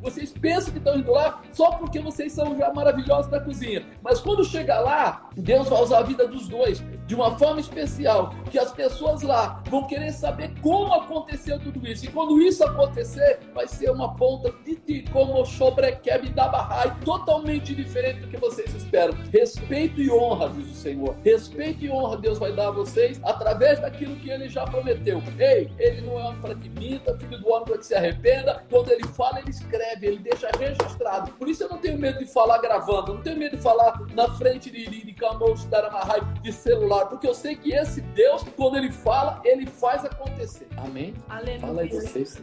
[0.01, 3.85] Vocês pensam que estão indo lá só porque vocês são já maravilhosos da cozinha.
[4.01, 8.33] Mas quando chegar lá, Deus vai usar a vida dos dois de uma forma especial,
[8.51, 12.05] que as pessoas lá vão querer saber como aconteceu tudo isso.
[12.05, 18.21] E quando isso acontecer, vai ser uma ponta de como sobrequebe da barrai, totalmente diferente
[18.21, 19.15] do que vocês esperam.
[19.31, 21.15] Respeito e honra honra, diz o Senhor.
[21.23, 25.21] Respeito e honra Deus vai dar a vocês através daquilo que ele já prometeu.
[25.37, 28.63] Ei, ele não é homem para que minta, filho do homem para que se arrependa.
[28.69, 31.31] Quando ele fala, ele escreve, ele deixa registrado.
[31.33, 33.99] Por isso eu não tenho medo de falar gravando, eu não tenho medo de falar
[34.13, 35.67] na frente de, de, de Camus,
[36.41, 40.67] de celular, porque eu sei que esse Deus, quando ele fala, ele faz acontecer.
[40.77, 41.13] Amém?
[41.27, 41.59] Aleluia.
[41.59, 42.41] Fala aí vocês.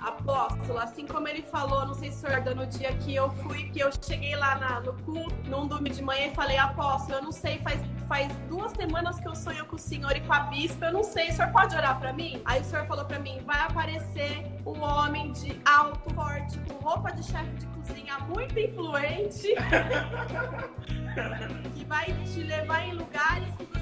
[0.00, 3.64] Apóstolo, assim como ele falou, não sei se o senhor no dia que eu fui,
[3.70, 7.22] que eu cheguei lá na, no culto, num domingo de manhã e falei, apóstolo, eu
[7.22, 10.40] não sei, faz, faz duas semanas que eu sonho com o senhor e com a
[10.40, 12.40] bispa, eu não sei, o senhor pode orar para mim?
[12.44, 17.10] Aí o senhor falou para mim, vai aparecer um homem de alto, forte, com roupa
[17.12, 19.54] de chefe de cozinha muito influente,
[21.74, 23.81] que vai te levar em lugares que você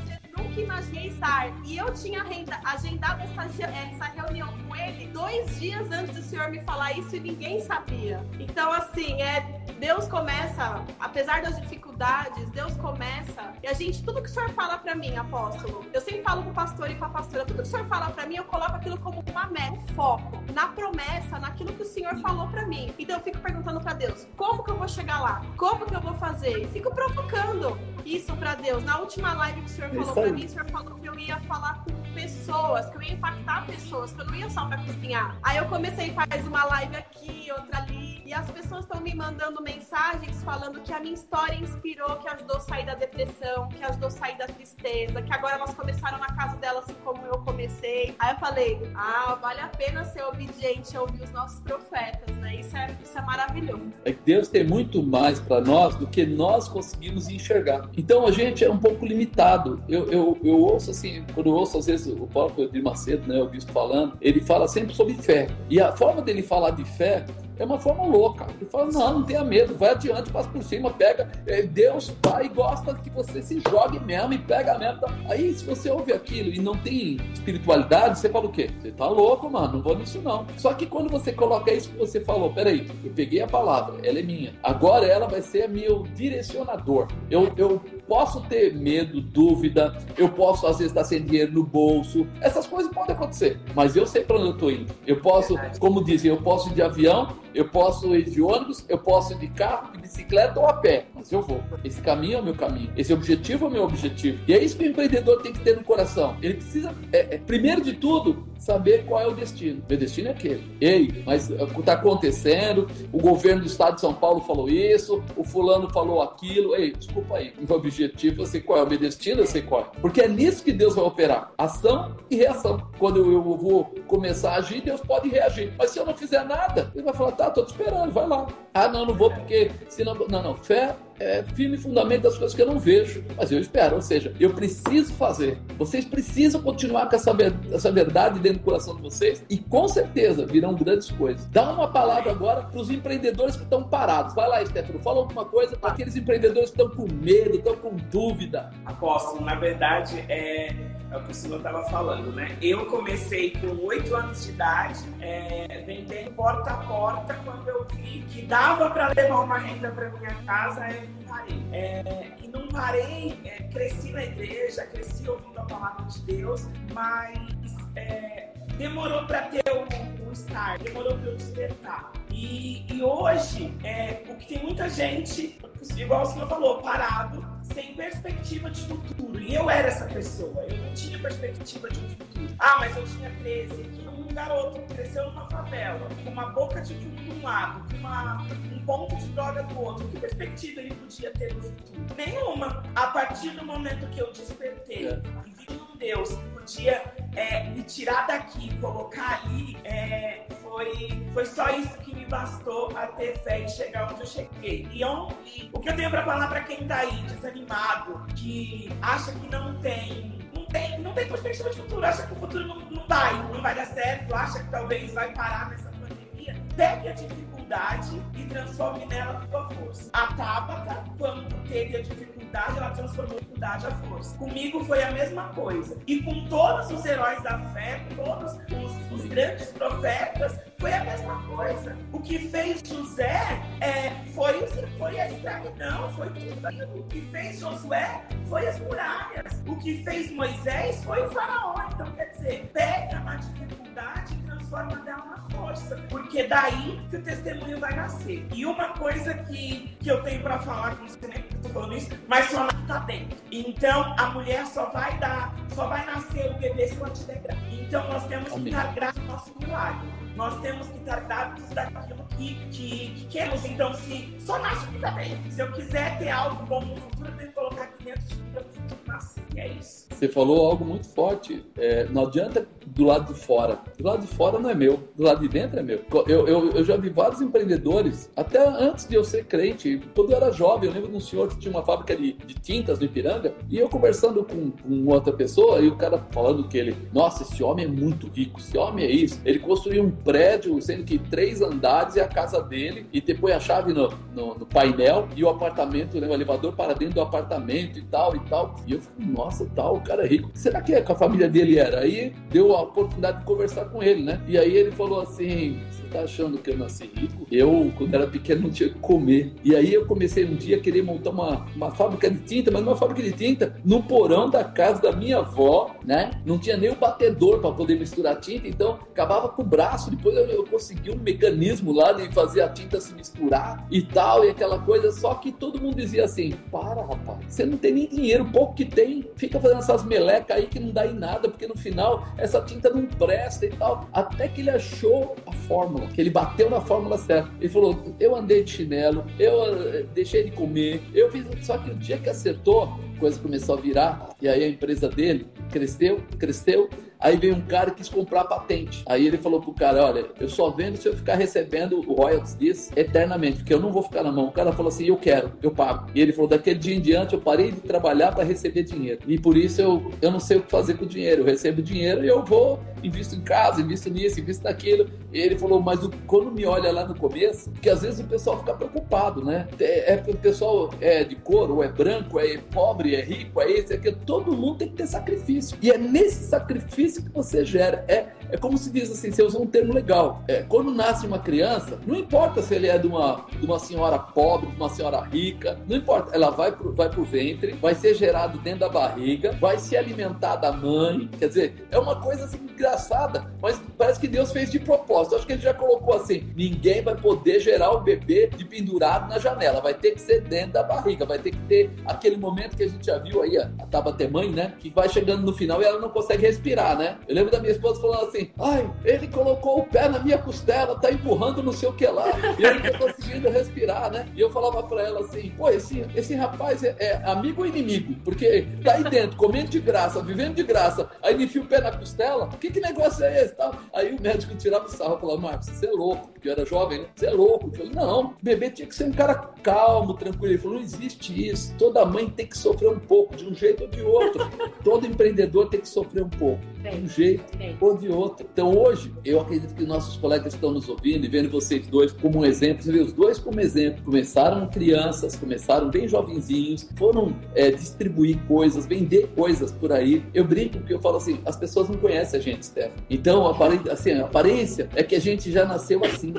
[0.60, 1.50] nunca imaginei estar.
[1.64, 2.24] E eu tinha
[2.64, 7.20] agendado essa, essa reunião com ele dois dias antes do senhor me falar isso e
[7.20, 8.24] ninguém sabia.
[8.38, 13.52] Então, assim, é, Deus começa, apesar das dificuldades, Deus começa.
[13.62, 16.50] E a gente, tudo que o senhor fala para mim, apóstolo, eu sempre falo com
[16.50, 18.76] o pastor e com a pastora, tudo que o senhor fala para mim, eu coloco
[18.76, 22.92] aquilo como uma meta, um foco, na promessa, naquilo que o senhor falou para mim.
[22.98, 25.42] Então eu fico perguntando para Deus, como que eu vou chegar lá?
[25.56, 26.58] Como que eu vou fazer?
[26.58, 28.82] E fico provocando isso para Deus.
[28.84, 31.82] Na última live que o senhor falou para mim, senhor falou que eu ia falar
[31.84, 35.38] com pessoas, que eu ia impactar pessoas, que eu não ia só para cozinhar.
[35.42, 39.62] Aí eu comecei faz uma live aqui, outra ali, e as pessoas estão me mandando
[39.62, 44.08] mensagens falando que a minha história inspirou, que ajudou a sair da depressão, que ajudou
[44.08, 48.14] a sair da tristeza, que agora elas começaram na casa delas assim como eu comecei.
[48.18, 52.56] Aí eu falei, ah, vale a pena ser obediente a ouvir os nossos profetas, né?
[52.56, 53.92] Isso é, isso é maravilhoso.
[54.04, 57.88] É que Deus tem muito mais para nós do que nós conseguimos enxergar.
[57.96, 59.82] Então a gente é um pouco limitado.
[59.88, 63.40] Eu, eu, eu ouço assim, quando eu ouço às vezes o próprio Edir Macedo, né,
[63.40, 65.48] o bispo falando, ele fala sempre sobre fé.
[65.68, 67.24] E a forma dele falar de fé
[67.60, 68.46] é uma forma louca.
[68.58, 71.30] Ele fala: não, não tenha medo, vai adiante, passa por cima, pega.
[71.46, 75.00] É, Deus pai gosta que você se jogue mesmo e pega mesmo.
[75.28, 78.70] Aí, se você ouve aquilo e não tem espiritualidade, você fala o quê?
[78.80, 80.46] Você tá louco, mano, não vou nisso não.
[80.56, 84.18] Só que quando você coloca isso que você falou, peraí, eu peguei a palavra, ela
[84.18, 84.54] é minha.
[84.62, 87.08] Agora ela vai ser meu direcionador.
[87.30, 92.26] Eu, eu posso ter medo, dúvida, eu posso às vezes estar sem dinheiro no bolso.
[92.40, 94.92] Essas coisas podem acontecer, mas eu sei para onde eu estou indo.
[95.06, 98.98] Eu posso, como dizem, eu posso ir de avião, eu posso ir de ônibus, eu
[98.98, 101.62] posso ir de carro, de bicicleta ou a pé, mas eu vou.
[101.84, 104.42] Esse caminho é o meu caminho, esse objetivo é o meu objetivo.
[104.48, 106.36] E é isso que o empreendedor tem que ter no coração.
[106.42, 109.82] Ele precisa, é, é, primeiro de tudo, saber qual é o destino.
[109.88, 110.64] Meu destino é aquele.
[110.80, 115.90] Ei, mas está acontecendo, o governo do estado de São Paulo falou isso, o fulano
[115.90, 116.74] falou aquilo.
[116.74, 119.82] Ei, desculpa aí, o objetivo eu sei qual é, o meu destino eu sei qual
[119.82, 120.00] é.
[120.00, 122.80] Porque é nisso que Deus vai operar, ação e reação.
[122.98, 125.72] Quando eu vou começar a agir, Deus pode reagir.
[125.78, 128.46] Mas se eu não fizer nada, ele vai falar, tá, tô te esperando, vai lá.
[128.72, 130.14] Ah, não, não vou porque senão.
[130.14, 133.96] Não, não, fé é firme fundamento das coisas que eu não vejo, mas eu espero.
[133.96, 135.58] Ou seja, eu preciso fazer.
[135.76, 137.36] Vocês precisam continuar com essa,
[137.72, 141.46] essa verdade dentro do coração de vocês e com certeza virão grandes coisas.
[141.46, 144.34] Dá uma palavra agora para os empreendedores que estão parados.
[144.34, 147.96] Vai lá, Stefano, fala alguma coisa para aqueles empreendedores que estão com medo, estão com
[148.10, 148.70] dúvida.
[148.86, 152.56] Apóstolo, na verdade, é é o que o senhor estava falando, né?
[152.62, 158.24] Eu comecei com oito anos de idade, é, vendendo porta a porta, quando eu vi
[158.30, 161.66] que dava para levar uma renda para minha casa, eu não parei.
[161.72, 167.76] É, e não parei, é, cresci na igreja, cresci ouvindo a palavra de Deus, mas
[167.96, 172.12] é, demorou para ter um start, demorou para eu despertar.
[172.30, 175.58] E, e hoje, é, o que tem muita gente,
[175.96, 179.40] igual o senhor falou, parado, sem perspectiva de futuro.
[179.40, 182.54] E eu era essa pessoa, eu não tinha perspectiva de um futuro.
[182.58, 186.94] Ah, mas eu tinha 13, que um garoto cresceu numa favela, com uma boca de
[186.94, 190.94] fumo de um lado, com uma, um ponto de droga do outro, que perspectiva ele
[190.94, 192.06] podia ter no futuro?
[192.16, 192.82] Nenhuma.
[192.94, 198.26] A partir do momento que eu despertei e vi Deus que podia é, me tirar
[198.26, 203.68] daqui, colocar ali, é, foi, foi só isso que me bastou a ter fé e
[203.68, 204.88] chegar onde eu cheguei.
[204.90, 209.30] E, e o que eu tenho para falar para quem tá aí desanimado, que acha
[209.32, 213.06] que não tem tem, não tem perspectiva de futuro, acha que o futuro não, não
[213.06, 218.22] vai, não vai dar certo, acha que talvez vai parar nessa pandemia, pegue a dificuldade
[218.36, 220.10] e transforme nela tua força.
[220.12, 224.36] A Tabata, quando teve a dificuldade, ela transformou a dificuldade a força.
[224.36, 225.96] Comigo foi a mesma coisa.
[226.06, 231.42] E com todos os heróis da fé, todos os, os grandes profetas, foi a mesma
[231.42, 231.96] coisa.
[232.12, 234.66] O que fez José é, foi,
[234.98, 237.00] foi a escravidão, foi tudo aquilo.
[237.00, 239.62] O que fez Josué foi as muralhas.
[239.66, 241.74] O que fez Moisés foi o faraó.
[241.94, 244.39] Então, quer dizer, pega na dificuldade
[244.70, 245.96] transforma dela na força.
[246.08, 248.46] Porque daí que o testemunho vai nascer.
[248.54, 252.08] E uma coisa que, que eu tenho para falar com você, nem tô falando isso,
[252.28, 253.36] mas só tá dentro.
[253.50, 257.82] Então, a mulher só vai dar, só vai nascer o bebê se ela tiver grávida.
[257.82, 262.24] Então, nós temos que dar graça ao nosso milagre nós temos que estar dados daquilo
[262.38, 263.62] que, que, que, queremos.
[263.64, 265.38] Então, se só nasce o que tá bem.
[265.50, 269.08] Se eu quiser ter algo bom no futuro, eu tenho que colocar aqui dentro de
[269.08, 269.42] nascer.
[269.54, 270.06] E é isso.
[270.10, 271.64] Você falou algo muito forte.
[271.78, 273.78] É, não adianta do lado de fora.
[273.96, 275.02] Do lado de fora não é meu.
[275.16, 276.00] Do lado de dentro é meu.
[276.26, 280.36] Eu, eu, eu já vi vários empreendedores, até antes de eu ser crente, quando eu
[280.36, 283.06] era jovem, eu lembro de um senhor que tinha uma fábrica de, de tintas no
[283.06, 287.42] Ipiranga, e eu conversando com, com outra pessoa, e o cara falando que ele, nossa,
[287.42, 289.40] esse homem é muito rico, esse homem é isso.
[289.44, 293.60] Ele construiu um prédio, sendo que três andares é a casa dele, e depois a
[293.60, 297.69] chave no, no, no painel e o apartamento, né, o elevador para dentro do apartamento
[297.70, 298.74] e tal e tal.
[298.86, 300.50] E eu falei, nossa, tal, o cara é rico.
[300.54, 302.00] Será que, é que a família dele era?
[302.00, 304.40] Aí deu a oportunidade de conversar com ele, né?
[304.46, 307.46] E aí ele falou assim: Você tá achando que eu nasci rico?
[307.50, 309.52] Eu, quando era pequeno, não tinha que comer.
[309.64, 312.82] E aí eu comecei um dia a querer montar uma, uma fábrica de tinta, mas
[312.82, 316.30] uma fábrica de tinta no porão da casa da minha avó, né?
[316.44, 320.10] Não tinha nem o batedor para poder misturar tinta, então acabava com o braço.
[320.10, 324.44] Depois eu, eu consegui um mecanismo lá de fazer a tinta se misturar e tal,
[324.44, 325.12] e aquela coisa.
[325.12, 328.84] Só que todo mundo dizia assim: Para, rapaz, você não tem nem dinheiro, pouco que
[328.84, 332.60] tem, fica fazendo essas melecas aí que não dá em nada, porque no final essa
[332.62, 334.08] tinta não presta e tal.
[334.12, 337.50] Até que ele achou a fórmula, que ele bateu na fórmula certa.
[337.60, 341.44] Ele falou: Eu andei de chinelo, eu eh, deixei de comer, eu fiz.
[341.62, 345.08] Só que o dia que acertou, a coisa começou a virar, e aí a empresa
[345.08, 346.88] dele cresceu, cresceu
[347.20, 349.02] Aí veio um cara que quis comprar patente.
[349.06, 352.56] Aí ele falou pro cara: Olha, eu só vendo se eu ficar recebendo o royalties
[352.56, 354.46] disso eternamente, porque eu não vou ficar na mão.
[354.46, 356.10] O cara falou assim: Eu quero, eu pago.
[356.14, 359.20] E ele falou: Daquele dia em diante eu parei de trabalhar para receber dinheiro.
[359.26, 361.42] E por isso eu, eu não sei o que fazer com o dinheiro.
[361.42, 365.06] Eu recebo dinheiro e eu vou, invisto em casa, invisto nisso, invisto naquilo.
[365.30, 368.58] E ele falou: Mas quando me olha lá no começo, porque às vezes o pessoal
[368.60, 369.68] fica preocupado, né?
[369.78, 373.70] É, é o pessoal é de cor, ou é branco, é pobre, é rico, é
[373.70, 374.16] esse, é aquilo.
[374.24, 375.76] Todo mundo tem que ter sacrifício.
[375.82, 378.04] E é nesse sacrifício que você gera.
[378.08, 380.42] É, é como se diz assim, você usa um termo legal.
[380.48, 384.18] É, quando nasce uma criança, não importa se ele é de uma, de uma senhora
[384.18, 386.34] pobre, de uma senhora rica, não importa.
[386.34, 390.56] Ela vai pro, vai pro ventre, vai ser gerado dentro da barriga, vai se alimentar
[390.56, 391.28] da mãe.
[391.38, 395.36] Quer dizer, é uma coisa assim engraçada, mas parece que Deus fez de propósito.
[395.36, 399.38] Acho que ele já colocou assim: ninguém vai poder gerar o bebê de pendurado na
[399.38, 402.84] janela, vai ter que ser dentro da barriga, vai ter que ter aquele momento que
[402.84, 404.74] a gente já viu aí, a, a Tabata mãe, né?
[404.78, 406.99] Que vai chegando no final e ela não consegue respirar, né?
[407.28, 410.98] Eu lembro da minha esposa falando assim: ai, ele colocou o pé na minha costela,
[410.98, 414.26] tá empurrando não sei o que lá, e eu não tô conseguindo respirar, né?
[414.34, 418.14] E eu falava pra ela assim: pô, esse, esse rapaz é, é amigo ou inimigo?
[418.24, 421.80] Porque tá aí dentro, comendo de graça, vivendo de graça, aí ele enfia o pé
[421.80, 423.56] na costela, que, que negócio é esse?
[423.56, 423.74] Tal?
[423.92, 426.66] Aí o médico tirava o sarro e falava: Marcos, você é louco, porque eu era
[426.66, 427.08] jovem, né?
[427.16, 427.68] Você é louco.
[427.68, 430.52] Eu falei: não, bebê tinha que ser um cara calmo, tranquilo.
[430.52, 431.74] Ele falou: não existe isso.
[431.78, 434.48] Toda mãe tem que sofrer um pouco, de um jeito ou de outro.
[434.84, 437.44] Todo empreendedor tem que sofrer um pouco, de um jeito
[437.80, 438.46] ou de outro.
[438.52, 442.40] Então hoje, eu acredito que nossos colegas estão nos ouvindo e vendo vocês dois como
[442.40, 442.82] um exemplo.
[442.82, 444.02] Você vê os dois como exemplo.
[444.04, 450.24] Começaram crianças, começaram bem jovenzinhos, foram é, distribuir coisas, vender coisas por aí.
[450.32, 453.02] Eu brinco porque eu falo assim: as pessoas não conhecem a gente, Stefano.
[453.08, 456.32] Então, a aparência, assim, a aparência é que a gente já nasceu assim.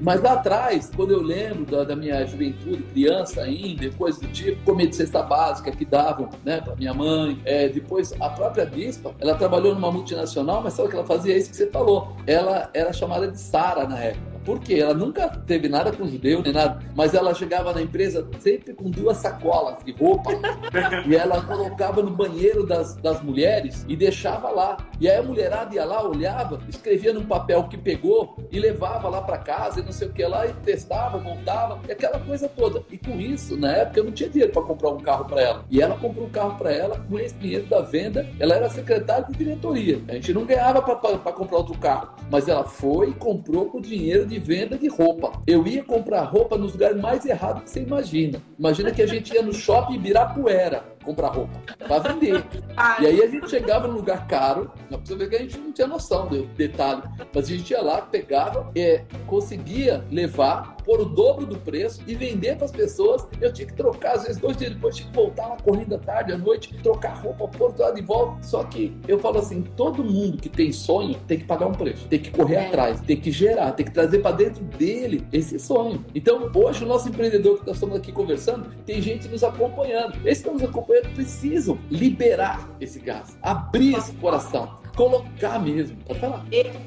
[0.00, 4.62] Mas lá atrás, quando eu lembro da, da minha juventude, criança ainda, depois do tipo,
[4.64, 7.38] comer de cesta básica que davam, né, para minha mãe.
[7.44, 11.34] É, depois, a própria bispa, ela trabalhou numa multinacional, mas sabe o que ela fazia?
[11.34, 12.16] É isso que você falou.
[12.26, 14.39] Ela era chamada de Sara na época.
[14.44, 18.74] Porque ela nunca teve nada com judeu nem nada, mas ela chegava na empresa sempre
[18.74, 20.30] com duas sacolas de roupa
[21.06, 24.76] e ela colocava no banheiro das, das mulheres e deixava lá.
[25.00, 29.22] E aí a mulherada ia lá, olhava, escrevia num papel que pegou e levava lá
[29.22, 32.82] para casa e não sei o que lá e testava, montava, e aquela coisa toda.
[32.90, 35.64] E com isso, na época, eu não tinha dinheiro para comprar um carro para ela.
[35.70, 38.26] E ela comprou um carro para ela com esse dinheiro da venda.
[38.38, 40.00] Ela era secretária de diretoria.
[40.08, 44.26] A gente não ganhava para comprar outro carro, mas ela foi e comprou com dinheiro
[44.30, 45.32] de venda de roupa.
[45.46, 48.40] Eu ia comprar roupa nos lugares mais errados que você imagina.
[48.58, 52.44] Imagina que a gente ia no shopping Ibirapuera comprar roupa para vender.
[53.00, 55.72] E aí a gente chegava num lugar caro, não precisa ver que a gente não
[55.72, 57.02] tinha noção do detalhe,
[57.34, 62.14] mas a gente ia lá, pegava, é, conseguia levar por o dobro do preço e
[62.14, 63.26] vender para as pessoas.
[63.38, 65.98] Eu tinha que trocar, às vezes dois dias depois tinha que voltar lá correndo à
[65.98, 68.42] tarde, à noite, trocar roupa, pôr lá de volta.
[68.42, 72.08] Só que eu falo assim, todo mundo que tem sonho tem que pagar um preço,
[72.08, 72.66] tem que correr é.
[72.68, 76.04] atrás, tem que gerar, tem que trazer para dentro dele esse sonho.
[76.14, 80.18] Então hoje o nosso empreendedor que nós estamos aqui conversando, tem gente nos acompanhando.
[80.20, 85.96] Que estão nos acompanhando precisam liberar esse gás, abrir esse coração, colocar mesmo.
[86.04, 86.44] Pode falar.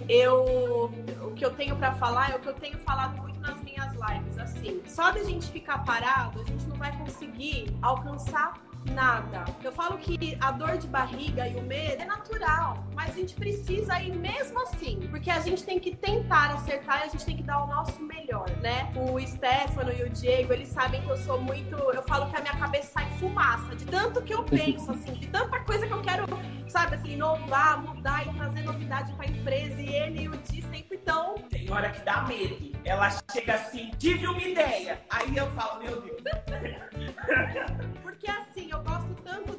[0.10, 3.62] Eu, o que eu tenho para falar é o que eu tenho falado muito nas
[3.63, 4.38] minhas lives.
[4.38, 8.54] Assim, só de a gente ficar parado, a gente não vai conseguir alcançar
[8.91, 9.46] nada.
[9.63, 13.36] Eu falo que a dor de barriga e o medo é natural, mas a gente
[13.36, 17.38] precisa ir mesmo assim, porque a gente tem que tentar acertar e a gente tem
[17.38, 18.91] que dar o nosso melhor, né?
[18.96, 21.76] O Stefano e o Diego, eles sabem que eu sou muito.
[21.76, 25.28] Eu falo que a minha cabeça sai fumaça, de tanto que eu penso, assim, de
[25.28, 26.26] tanta coisa que eu quero,
[26.67, 29.82] sabe, assim, inovar, mudar e trazer novidade pra empresa.
[29.82, 31.36] E ele e o Di sempre estão.
[31.50, 32.74] Tem hora que dá medo.
[32.84, 35.02] Ela chega assim, tive uma ideia.
[35.10, 36.22] Aí eu falo, meu Deus.
[38.04, 39.53] porque assim, eu gosto tanto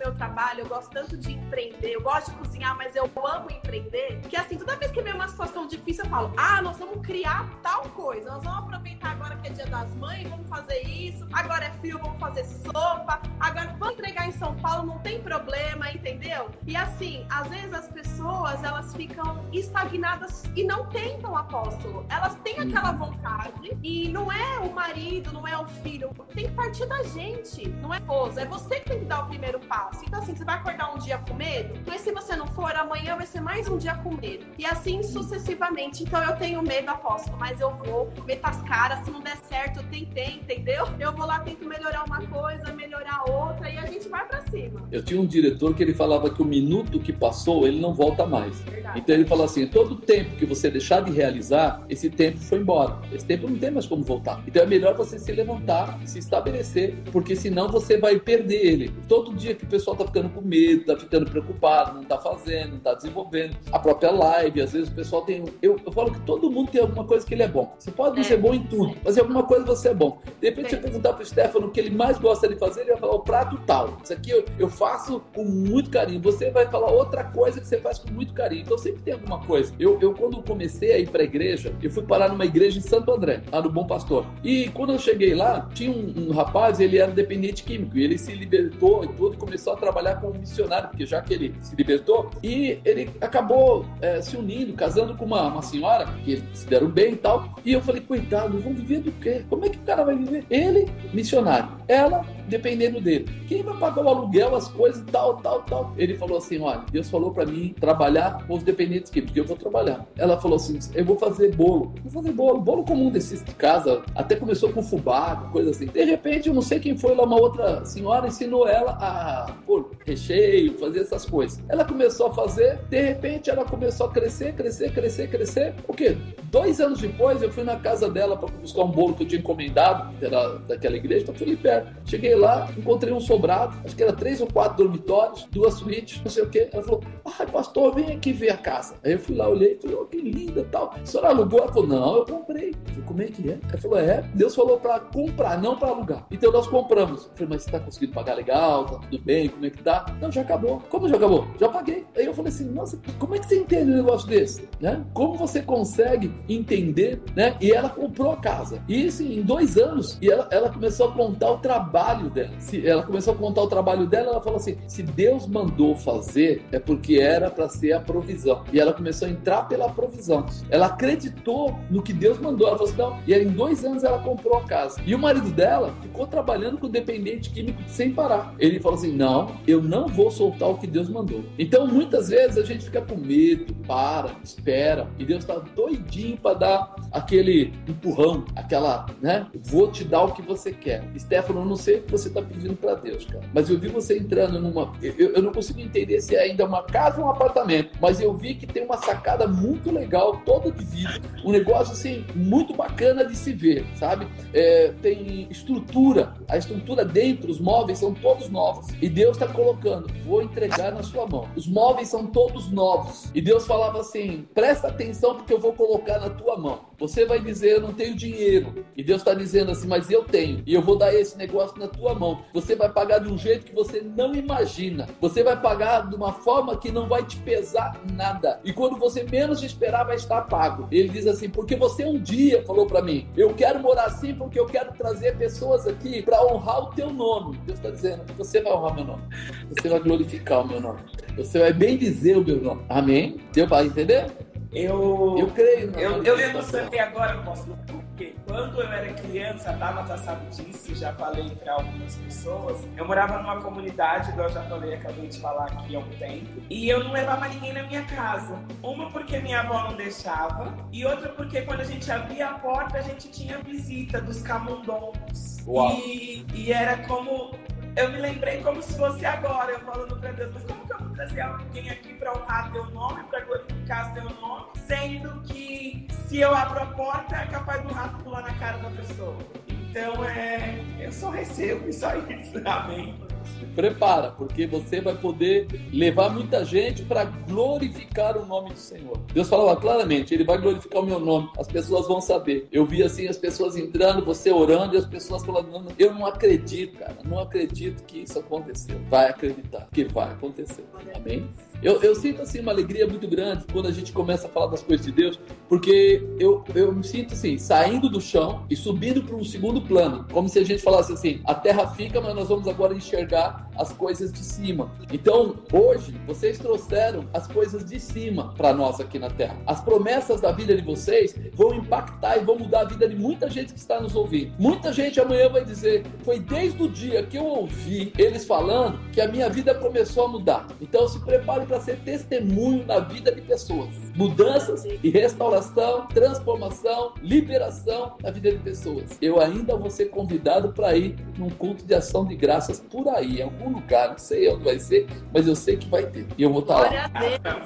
[0.00, 4.20] meu trabalho, eu gosto tanto de empreender, eu gosto de cozinhar, mas eu amo empreender,
[4.22, 7.46] que assim, toda vez que vem uma situação difícil, eu falo, ah, nós vamos criar
[7.62, 11.66] tal coisa, nós vamos aproveitar agora que é dia das mães, vamos fazer isso, agora
[11.66, 16.50] é frio, vamos fazer sopa, agora vamos entregar em São Paulo, não tem problema, entendeu?
[16.66, 22.06] E assim, às vezes as pessoas, elas ficam estagnadas e não tentam, apóstolo.
[22.08, 26.52] Elas têm aquela vontade e não é o marido, não é o filho, tem que
[26.52, 29.89] partir da gente, não é esposa, é você que tem que dar o primeiro passo.
[30.06, 33.16] Então, assim, você vai acordar um dia com medo, mas se você não for, amanhã
[33.16, 34.44] vai ser mais um dia com medo.
[34.58, 36.02] E assim sucessivamente.
[36.02, 39.78] Então, eu tenho medo, apóstolo, mas eu vou, meto as caras, se não der certo,
[39.78, 40.86] eu tentei, entendeu?
[40.98, 44.88] Eu vou lá, tento melhorar uma coisa, melhorar outra e a gente vai para cima.
[44.90, 48.26] Eu tinha um diretor que ele falava que o minuto que passou, ele não volta
[48.26, 48.60] mais.
[48.60, 48.98] Verdade.
[48.98, 52.98] Então ele falou assim: todo tempo que você deixar de realizar, esse tempo foi embora.
[53.12, 54.42] Esse tempo não tem mais como voltar.
[54.46, 58.92] Então é melhor você se levantar, se estabelecer, porque senão você vai perder ele.
[59.08, 62.72] Todo dia que o pessoal tá ficando com medo, tá ficando preocupado, não tá fazendo,
[62.72, 63.56] não tá desenvolvendo.
[63.72, 65.44] A própria live, às vezes o pessoal tem.
[65.62, 67.74] Eu, eu falo que todo mundo tem alguma coisa que ele é bom.
[67.78, 68.24] Você pode não É.
[68.24, 70.18] ser bom em tudo, mas em alguma coisa você é bom.
[70.40, 70.78] De repente, Tem.
[70.78, 73.20] você perguntar pro Stefano o que ele mais gosta de fazer, ele vai falar o
[73.20, 73.96] prato tal.
[74.02, 76.20] Isso aqui eu, eu faço com muito carinho.
[76.20, 78.62] Você vai falar outra coisa que você faz com muito carinho.
[78.62, 79.72] Então sempre tem alguma coisa.
[79.78, 83.10] Eu, eu quando comecei a ir pra igreja, eu fui parar numa igreja em Santo
[83.12, 84.26] André, lá no Bom Pastor.
[84.44, 88.18] E quando eu cheguei lá, tinha um, um rapaz, ele era dependente químico, e ele
[88.18, 91.74] se libertou e tudo, e começou a trabalhar como missionário, porque já que ele se
[91.76, 96.88] libertou, e ele acabou eh, se unindo, casando com uma, uma senhora, que se deram
[96.88, 97.54] bem e tal.
[97.64, 99.44] E eu falei, coitado, vão viver do quê?
[99.48, 100.44] Como é que o cara vai viver?
[100.50, 101.68] Ele, missionário.
[101.86, 103.26] Ela, dependendo dele.
[103.48, 105.94] Quem vai pagar o aluguel, as coisas, tal, tal, tal?
[105.96, 109.56] Ele falou assim: olha, Deus falou pra mim trabalhar com os dependentes porque eu vou
[109.56, 110.06] trabalhar.
[110.18, 111.94] Ela falou assim: eu vou fazer bolo.
[112.02, 114.02] Vou fazer bolo, bolo comum desses de casa.
[114.14, 115.86] Até começou com fubá, coisa assim.
[115.86, 119.90] De repente, eu não sei quem foi lá, uma outra senhora ensinou ela a pôr
[120.04, 121.62] recheio, fazer essas coisas.
[121.68, 125.74] Ela começou a fazer, de repente, ela começou a crescer, crescer, crescer, crescer.
[125.86, 126.16] O quê?
[126.50, 129.40] Dois anos depois, eu fui na casa dela para buscar um bolo que eu tinha
[129.40, 131.94] encomendado, era daquela igreja, então fui ali perto.
[132.04, 132.39] Cheguei lá,
[132.76, 136.50] encontrei um sobrado, acho que era três ou quatro dormitórios, duas suítes, não sei o
[136.50, 136.68] quê.
[136.72, 137.02] Ela falou,
[137.38, 138.94] ai pastor, vem aqui ver a casa.
[139.04, 140.94] Aí eu fui lá, olhei, falei, oh, que linda tal.
[141.00, 141.60] A senhora alugou?
[141.60, 142.70] Ela falou, não, eu comprei.
[142.70, 143.58] Eu falei, como é que é?
[143.68, 146.26] Ela falou, é, Deus falou para comprar, não para alugar.
[146.30, 147.24] Então nós compramos.
[147.24, 150.06] Eu falei, mas você tá conseguindo pagar legal, tá tudo bem, como é que tá?
[150.20, 150.82] Não, já acabou.
[150.88, 151.46] Como já acabou?
[151.58, 152.06] Já paguei.
[152.16, 154.68] Aí eu falei assim, nossa, como é que você entende um negócio desse?
[154.80, 155.04] Né?
[155.12, 157.56] Como você consegue entender, né?
[157.60, 158.82] E ela comprou a casa.
[158.88, 162.50] E assim, em dois anos, e ela, ela começou a contar o trabalho dela.
[162.58, 166.64] Se ela começou a contar o trabalho dela, ela falou assim: se Deus mandou fazer,
[166.72, 168.64] é porque era para ser a provisão.
[168.72, 170.46] E ela começou a entrar pela provisão.
[170.68, 172.68] Ela acreditou no que Deus mandou.
[172.68, 173.18] Ela falou assim: não.
[173.26, 175.00] E em dois anos ela comprou a casa.
[175.04, 178.54] E o marido dela ficou trabalhando com dependente químico sem parar.
[178.58, 181.44] Ele falou assim: não, eu não vou soltar o que Deus mandou.
[181.58, 186.54] Então, muitas vezes a gente fica com medo, para, espera, e Deus está doidinho para
[186.54, 189.46] dar aquele empurrão, aquela, né?
[189.64, 191.04] Vou te dar o que você quer.
[191.18, 193.88] Stefano, eu não sei o que você está pedindo para Deus, cara, mas eu vi
[193.88, 194.92] você entrando numa.
[195.02, 198.34] Eu, eu não consigo entender se é ainda uma casa ou um apartamento, mas eu
[198.34, 203.24] vi que tem uma sacada muito legal, toda de vidro, um negócio assim, muito bacana
[203.24, 204.26] de se ver, sabe?
[204.52, 210.08] É, tem estrutura, a estrutura dentro, os móveis são todos novos, e Deus está colocando,
[210.24, 211.48] vou entregar na sua mão.
[211.56, 216.18] Os móveis são todos novos, e Deus falava assim: presta atenção porque eu vou colocar
[216.18, 216.90] na tua mão.
[216.98, 220.62] Você vai dizer, eu não tenho dinheiro, e Deus está dizendo assim, mas eu tenho,
[220.66, 222.42] e eu vou dar esse negócio na tua mão.
[222.54, 226.32] Você vai pagar de um jeito que você não imagina, você vai pagar de uma
[226.32, 230.88] forma que não vai te pesar nada, e quando você menos esperar, vai estar pago.
[230.90, 234.58] Ele diz assim, porque você um dia falou para mim, eu quero morar assim porque
[234.58, 237.58] eu quero trazer pessoas aqui para honrar o teu nome.
[237.66, 239.22] Deus está dizendo, você vai honrar meu nome,
[239.68, 241.00] você vai glorificar o meu nome,
[241.36, 242.82] você vai bem dizer o meu nome.
[242.88, 243.38] Amém?
[243.52, 244.26] Deu para entender?
[244.72, 245.90] Eu, Eu creio.
[245.98, 246.80] eu, eu manifestação.
[246.80, 247.76] emocionei agora, apóstolo,
[248.20, 253.38] porque quando eu era criança, Tabata sabe disso, já falei para algumas pessoas, eu morava
[253.38, 257.02] numa comunidade, igual eu já falei, acabei de falar aqui há um tempo, e eu
[257.02, 258.58] não levava ninguém na minha casa.
[258.82, 262.98] Uma porque minha avó não deixava, e outra porque quando a gente abria a porta,
[262.98, 265.58] a gente tinha visita dos camundongos.
[265.66, 265.90] Uau.
[265.96, 267.54] E, e era como
[267.96, 270.98] eu me lembrei como se fosse agora, eu falando pra Deus, mas como que eu
[270.98, 276.38] vou trazer alguém aqui pra honrar teu nome, pra glorificar teu nome, sendo que se
[276.38, 277.36] eu abro a porta
[277.70, 279.36] capaz do rato pular na cara da pessoa.
[279.68, 280.80] Então é.
[280.98, 282.04] Eu só recebo isso.
[282.66, 283.14] Amém.
[283.58, 289.16] Se prepara, porque você vai poder levar muita gente para glorificar o nome do Senhor.
[289.32, 291.50] Deus falava claramente, ele vai glorificar o meu nome.
[291.58, 292.68] As pessoas vão saber.
[292.70, 296.26] Eu vi assim as pessoas entrando, você orando e as pessoas falando: "Não, "Eu não
[296.26, 297.16] acredito, cara.
[297.24, 299.00] Não acredito que isso aconteceu".
[299.08, 300.84] Vai acreditar que vai acontecer.
[301.14, 301.48] Amém.
[301.82, 304.82] Eu, eu sinto assim uma alegria muito grande quando a gente começa a falar das
[304.82, 309.34] coisas de Deus, porque eu, eu me sinto assim, saindo do chão e subindo para
[309.34, 312.68] um segundo plano, como se a gente falasse assim: a terra fica, mas nós vamos
[312.68, 314.90] agora enxergar as coisas de cima.
[315.10, 319.56] Então, hoje, vocês trouxeram as coisas de cima para nós aqui na terra.
[319.66, 323.48] As promessas da vida de vocês vão impactar e vão mudar a vida de muita
[323.48, 324.52] gente que está nos ouvindo.
[324.58, 329.20] Muita gente amanhã vai dizer: foi desde o dia que eu ouvi eles falando que
[329.20, 330.66] a minha vida começou a mudar.
[330.80, 333.90] Então, se prepare para ser testemunho na vida de pessoas.
[334.16, 339.16] mudanças e restauração, transformação, liberação na vida de pessoas.
[339.22, 343.38] Eu ainda vou ser convidado para ir num culto de ação de graças por aí,
[343.38, 346.26] em algum lugar, não sei onde vai ser, mas eu sei que vai ter.
[346.36, 347.08] E eu vou estar lá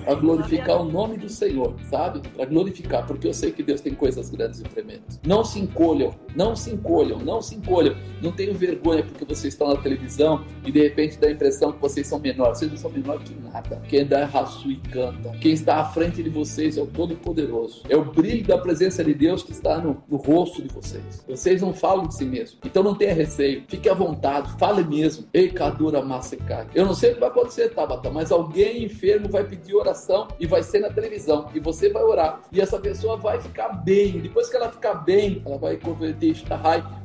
[0.05, 2.21] para glorificar o nome do Senhor, sabe?
[2.29, 5.19] Para glorificar, porque eu sei que Deus tem coisas grandes e tremendas.
[5.27, 7.97] Não se encolham, não se encolham, não se encolham.
[8.23, 11.81] Não tenham vergonha porque vocês estão na televisão e de repente dá a impressão que
[11.81, 12.59] vocês são menores.
[12.59, 13.83] Vocês não são menor que nada.
[13.95, 15.31] Quem dá raço e canta.
[15.41, 17.85] Quem está à frente de vocês é o Todo-Poderoso.
[17.89, 21.25] É o brilho da presença de Deus que está no, no rosto de vocês.
[21.29, 22.59] Vocês não falam de si mesmo.
[22.65, 23.63] Então não tenha receio.
[23.69, 24.51] Fique à vontade.
[24.59, 25.27] Fale mesmo.
[25.33, 26.67] Ei, Cadura Massecai.
[26.75, 30.47] Eu não sei o que vai acontecer, Tabata, mas alguém enfermo vai pedir oração e
[30.49, 31.49] vai ser na televisão.
[31.55, 32.43] E você vai orar.
[32.51, 34.19] E essa pessoa vai ficar bem.
[34.19, 36.35] Depois que ela ficar bem, ela vai converter,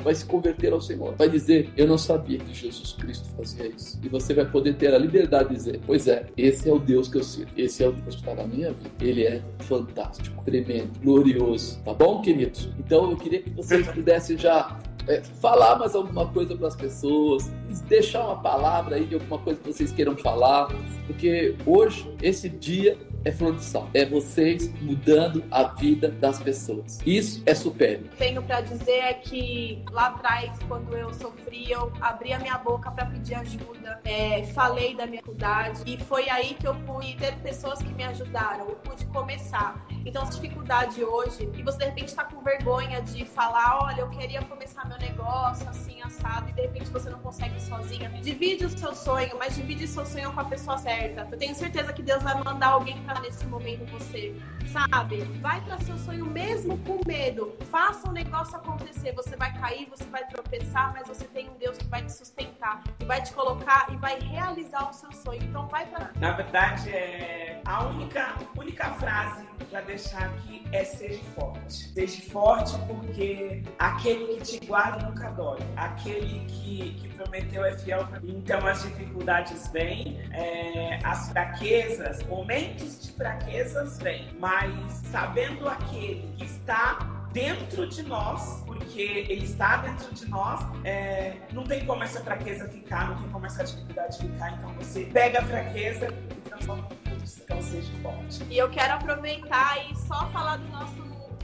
[0.04, 1.14] vai se converter ao Senhor.
[1.16, 4.00] Vai dizer: Eu não sabia que Jesus Cristo fazia isso.
[4.04, 7.08] E você vai poder ter a liberdade de dizer: Pois é, esse é o Deus
[7.08, 7.52] que eu sirvo.
[7.58, 8.90] Esse é o Deus que está na minha vida.
[9.02, 11.82] Ele é fantástico, tremendo, glorioso.
[11.84, 12.70] Tá bom, queridos?
[12.80, 17.52] Então eu queria que vocês pudessem já é, falar mais alguma coisa para as pessoas,
[17.88, 20.68] deixar uma palavra aí de alguma coisa que vocês queiram falar,
[21.08, 23.90] porque hoje, esse dia, é flor de sal.
[23.94, 27.00] É vocês mudando a vida das pessoas.
[27.06, 28.10] Isso é supério.
[28.18, 32.92] Tenho para dizer é que lá atrás, quando eu sofri, eu abri a minha boca
[32.92, 37.36] para pedir ajuda, é, falei da minha dificuldade e foi aí que eu pude ter
[37.38, 38.68] pessoas que me ajudaram.
[38.70, 39.86] Eu pude começar.
[40.06, 44.10] Então, essa dificuldade hoje, e você de repente está com vergonha de falar, olha, eu
[44.10, 48.10] queria começar meu negócio assim, assado, e de repente você não consegue sozinha.
[48.22, 51.28] Divide o seu sonho, mas divide o seu sonho com a pessoa certa.
[51.32, 54.36] Eu tenho certeza que Deus vai mandar alguém para nesse momento você,
[54.68, 55.24] sabe?
[55.42, 57.58] Vai para seu sonho mesmo com medo.
[57.72, 59.14] Faça o negócio acontecer.
[59.14, 62.84] Você vai cair, você vai tropeçar, mas você tem um Deus que vai te sustentar,
[63.00, 65.42] que vai te colocar e vai realizar o seu sonho.
[65.42, 71.22] Então vai para Na verdade, é a única única frase para deixar aqui é seja
[71.36, 71.90] forte.
[71.94, 75.60] Seja forte porque aquele que te guarda nunca dói.
[75.76, 78.08] Aquele que, que prometeu é fiel.
[78.24, 84.74] Então as dificuldades vêm, é, as fraquezas, momentos de fraquezas vêm, mas
[85.12, 91.64] sabendo aquele que está dentro de nós, porque ele está dentro de nós, é, não
[91.64, 94.54] tem como essa fraqueza ficar, não tem como essa dificuldade ficar.
[94.54, 97.09] Então você pega a fraqueza e transforma em.
[97.38, 98.44] Então seja forte.
[98.50, 100.96] E eu quero aproveitar e só falar do nosso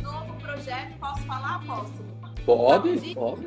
[0.01, 0.97] novo projeto.
[0.99, 2.14] Posso falar, apóstolo?
[2.45, 3.45] Pode, pode.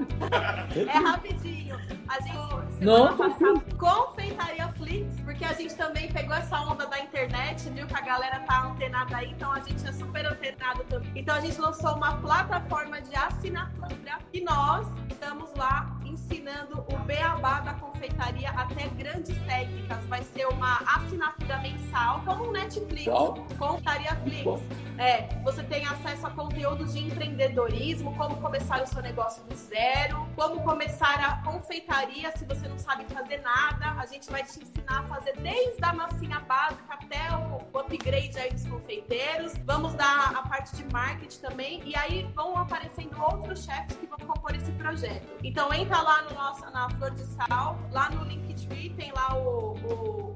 [0.77, 1.77] É rapidinho.
[2.09, 7.69] A gente Não, passada, confeitaria Flix, porque a gente também pegou essa onda da internet,
[7.71, 11.13] viu que a galera tá antenada aí, então a gente é super antenado também.
[11.15, 17.61] Então a gente lançou uma plataforma de assinatura e nós estamos lá ensinando o beabá
[17.61, 20.05] da confeitaria até grandes técnicas.
[20.07, 23.47] Vai ser uma assinatura mensal, como um Netflix, Uau.
[23.59, 24.63] Confeitaria Flix.
[24.99, 30.27] É, você tem acesso a conteúdos de empreendedorismo, como começar o seu negócio do zero,
[30.35, 34.01] como começar a confeitaria se você não sabe fazer nada.
[34.01, 38.51] A gente vai te ensinar a fazer desde a massinha básica até o upgrade aí
[38.53, 39.53] dos confeiteiros.
[39.65, 41.83] Vamos dar a parte de marketing também.
[41.85, 45.29] E aí vão aparecendo outros chefes que vão compor esse projeto.
[45.43, 49.75] Então entra lá no nosso, na Flor de Sal, lá no Linktree tem lá o,
[49.75, 50.35] o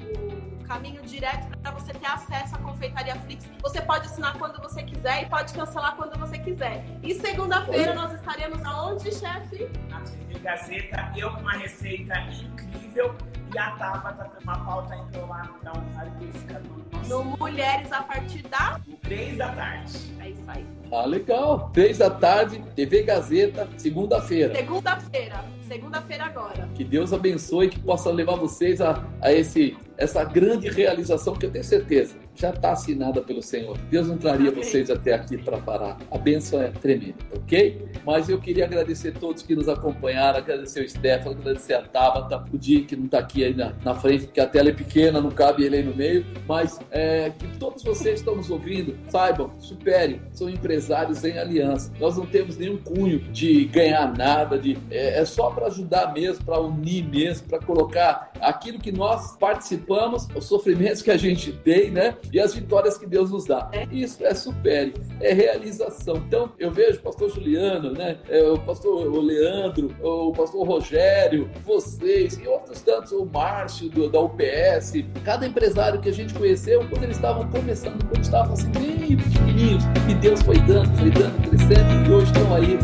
[0.73, 3.47] caminho direto para você ter acesso à confeitaria Flix.
[3.61, 6.83] Você pode assinar quando você quiser e pode cancelar quando você quiser.
[7.03, 9.69] E segunda-feira nós estaremos aonde, chefe?
[9.91, 13.15] Na TV Gazeta, eu com uma receita incrível
[13.55, 16.83] e a Tabata tem uma pauta indo lá dar um rarificador.
[17.07, 18.81] No Mulheres a partir da.
[19.03, 19.93] Três da tarde.
[20.21, 20.67] É isso aí.
[20.91, 21.71] Ah, legal.
[21.71, 24.55] Três da tarde, TV Gazeta, segunda-feira.
[24.55, 25.45] Segunda-feira.
[25.69, 26.69] Segunda-feira agora.
[26.75, 31.51] Que Deus abençoe, que possa levar vocês a, a esse, essa grande realização que eu
[31.51, 33.77] tenho certeza já está assinada pelo Senhor.
[33.91, 34.63] Deus não traria Amém.
[34.63, 35.99] vocês até aqui para parar.
[36.11, 37.87] A bênção é tremenda, ok?
[38.05, 42.45] Mas eu queria agradecer a todos que nos acompanharam, agradecer o Stefano, agradecer a Tabata,
[42.53, 45.21] o Di que não está aqui aí na, na, frente, porque a tela é pequena,
[45.21, 48.97] não cabe ele aí no meio, mas é, que todos vocês que estão nos ouvindo
[49.09, 51.93] saibam, superem, são empresários em aliança.
[52.01, 56.45] Nós não temos nenhum cunho de ganhar nada, de, é, é só para ajudar mesmo,
[56.45, 59.92] para unir mesmo, para colocar aquilo que nós participamos,
[60.35, 62.17] os sofrimentos que a gente tem, né?
[62.33, 63.71] E as vitórias que Deus nos dá.
[63.91, 66.17] Isso é supere, é realização.
[66.17, 68.19] Então, eu vejo o pastor Juliano, né?
[68.29, 74.21] É, o pastor Leandro, o pastor Rogério, vocês e outros tantos, o Márcio do, da
[74.21, 79.17] UPS, cada empresário que a gente conheceu quando eles estavam começando, quando estavam assim, bem
[79.17, 82.79] pequenininhos, e Deus foi dando, foi dando, crescendo, e hoje estão aí,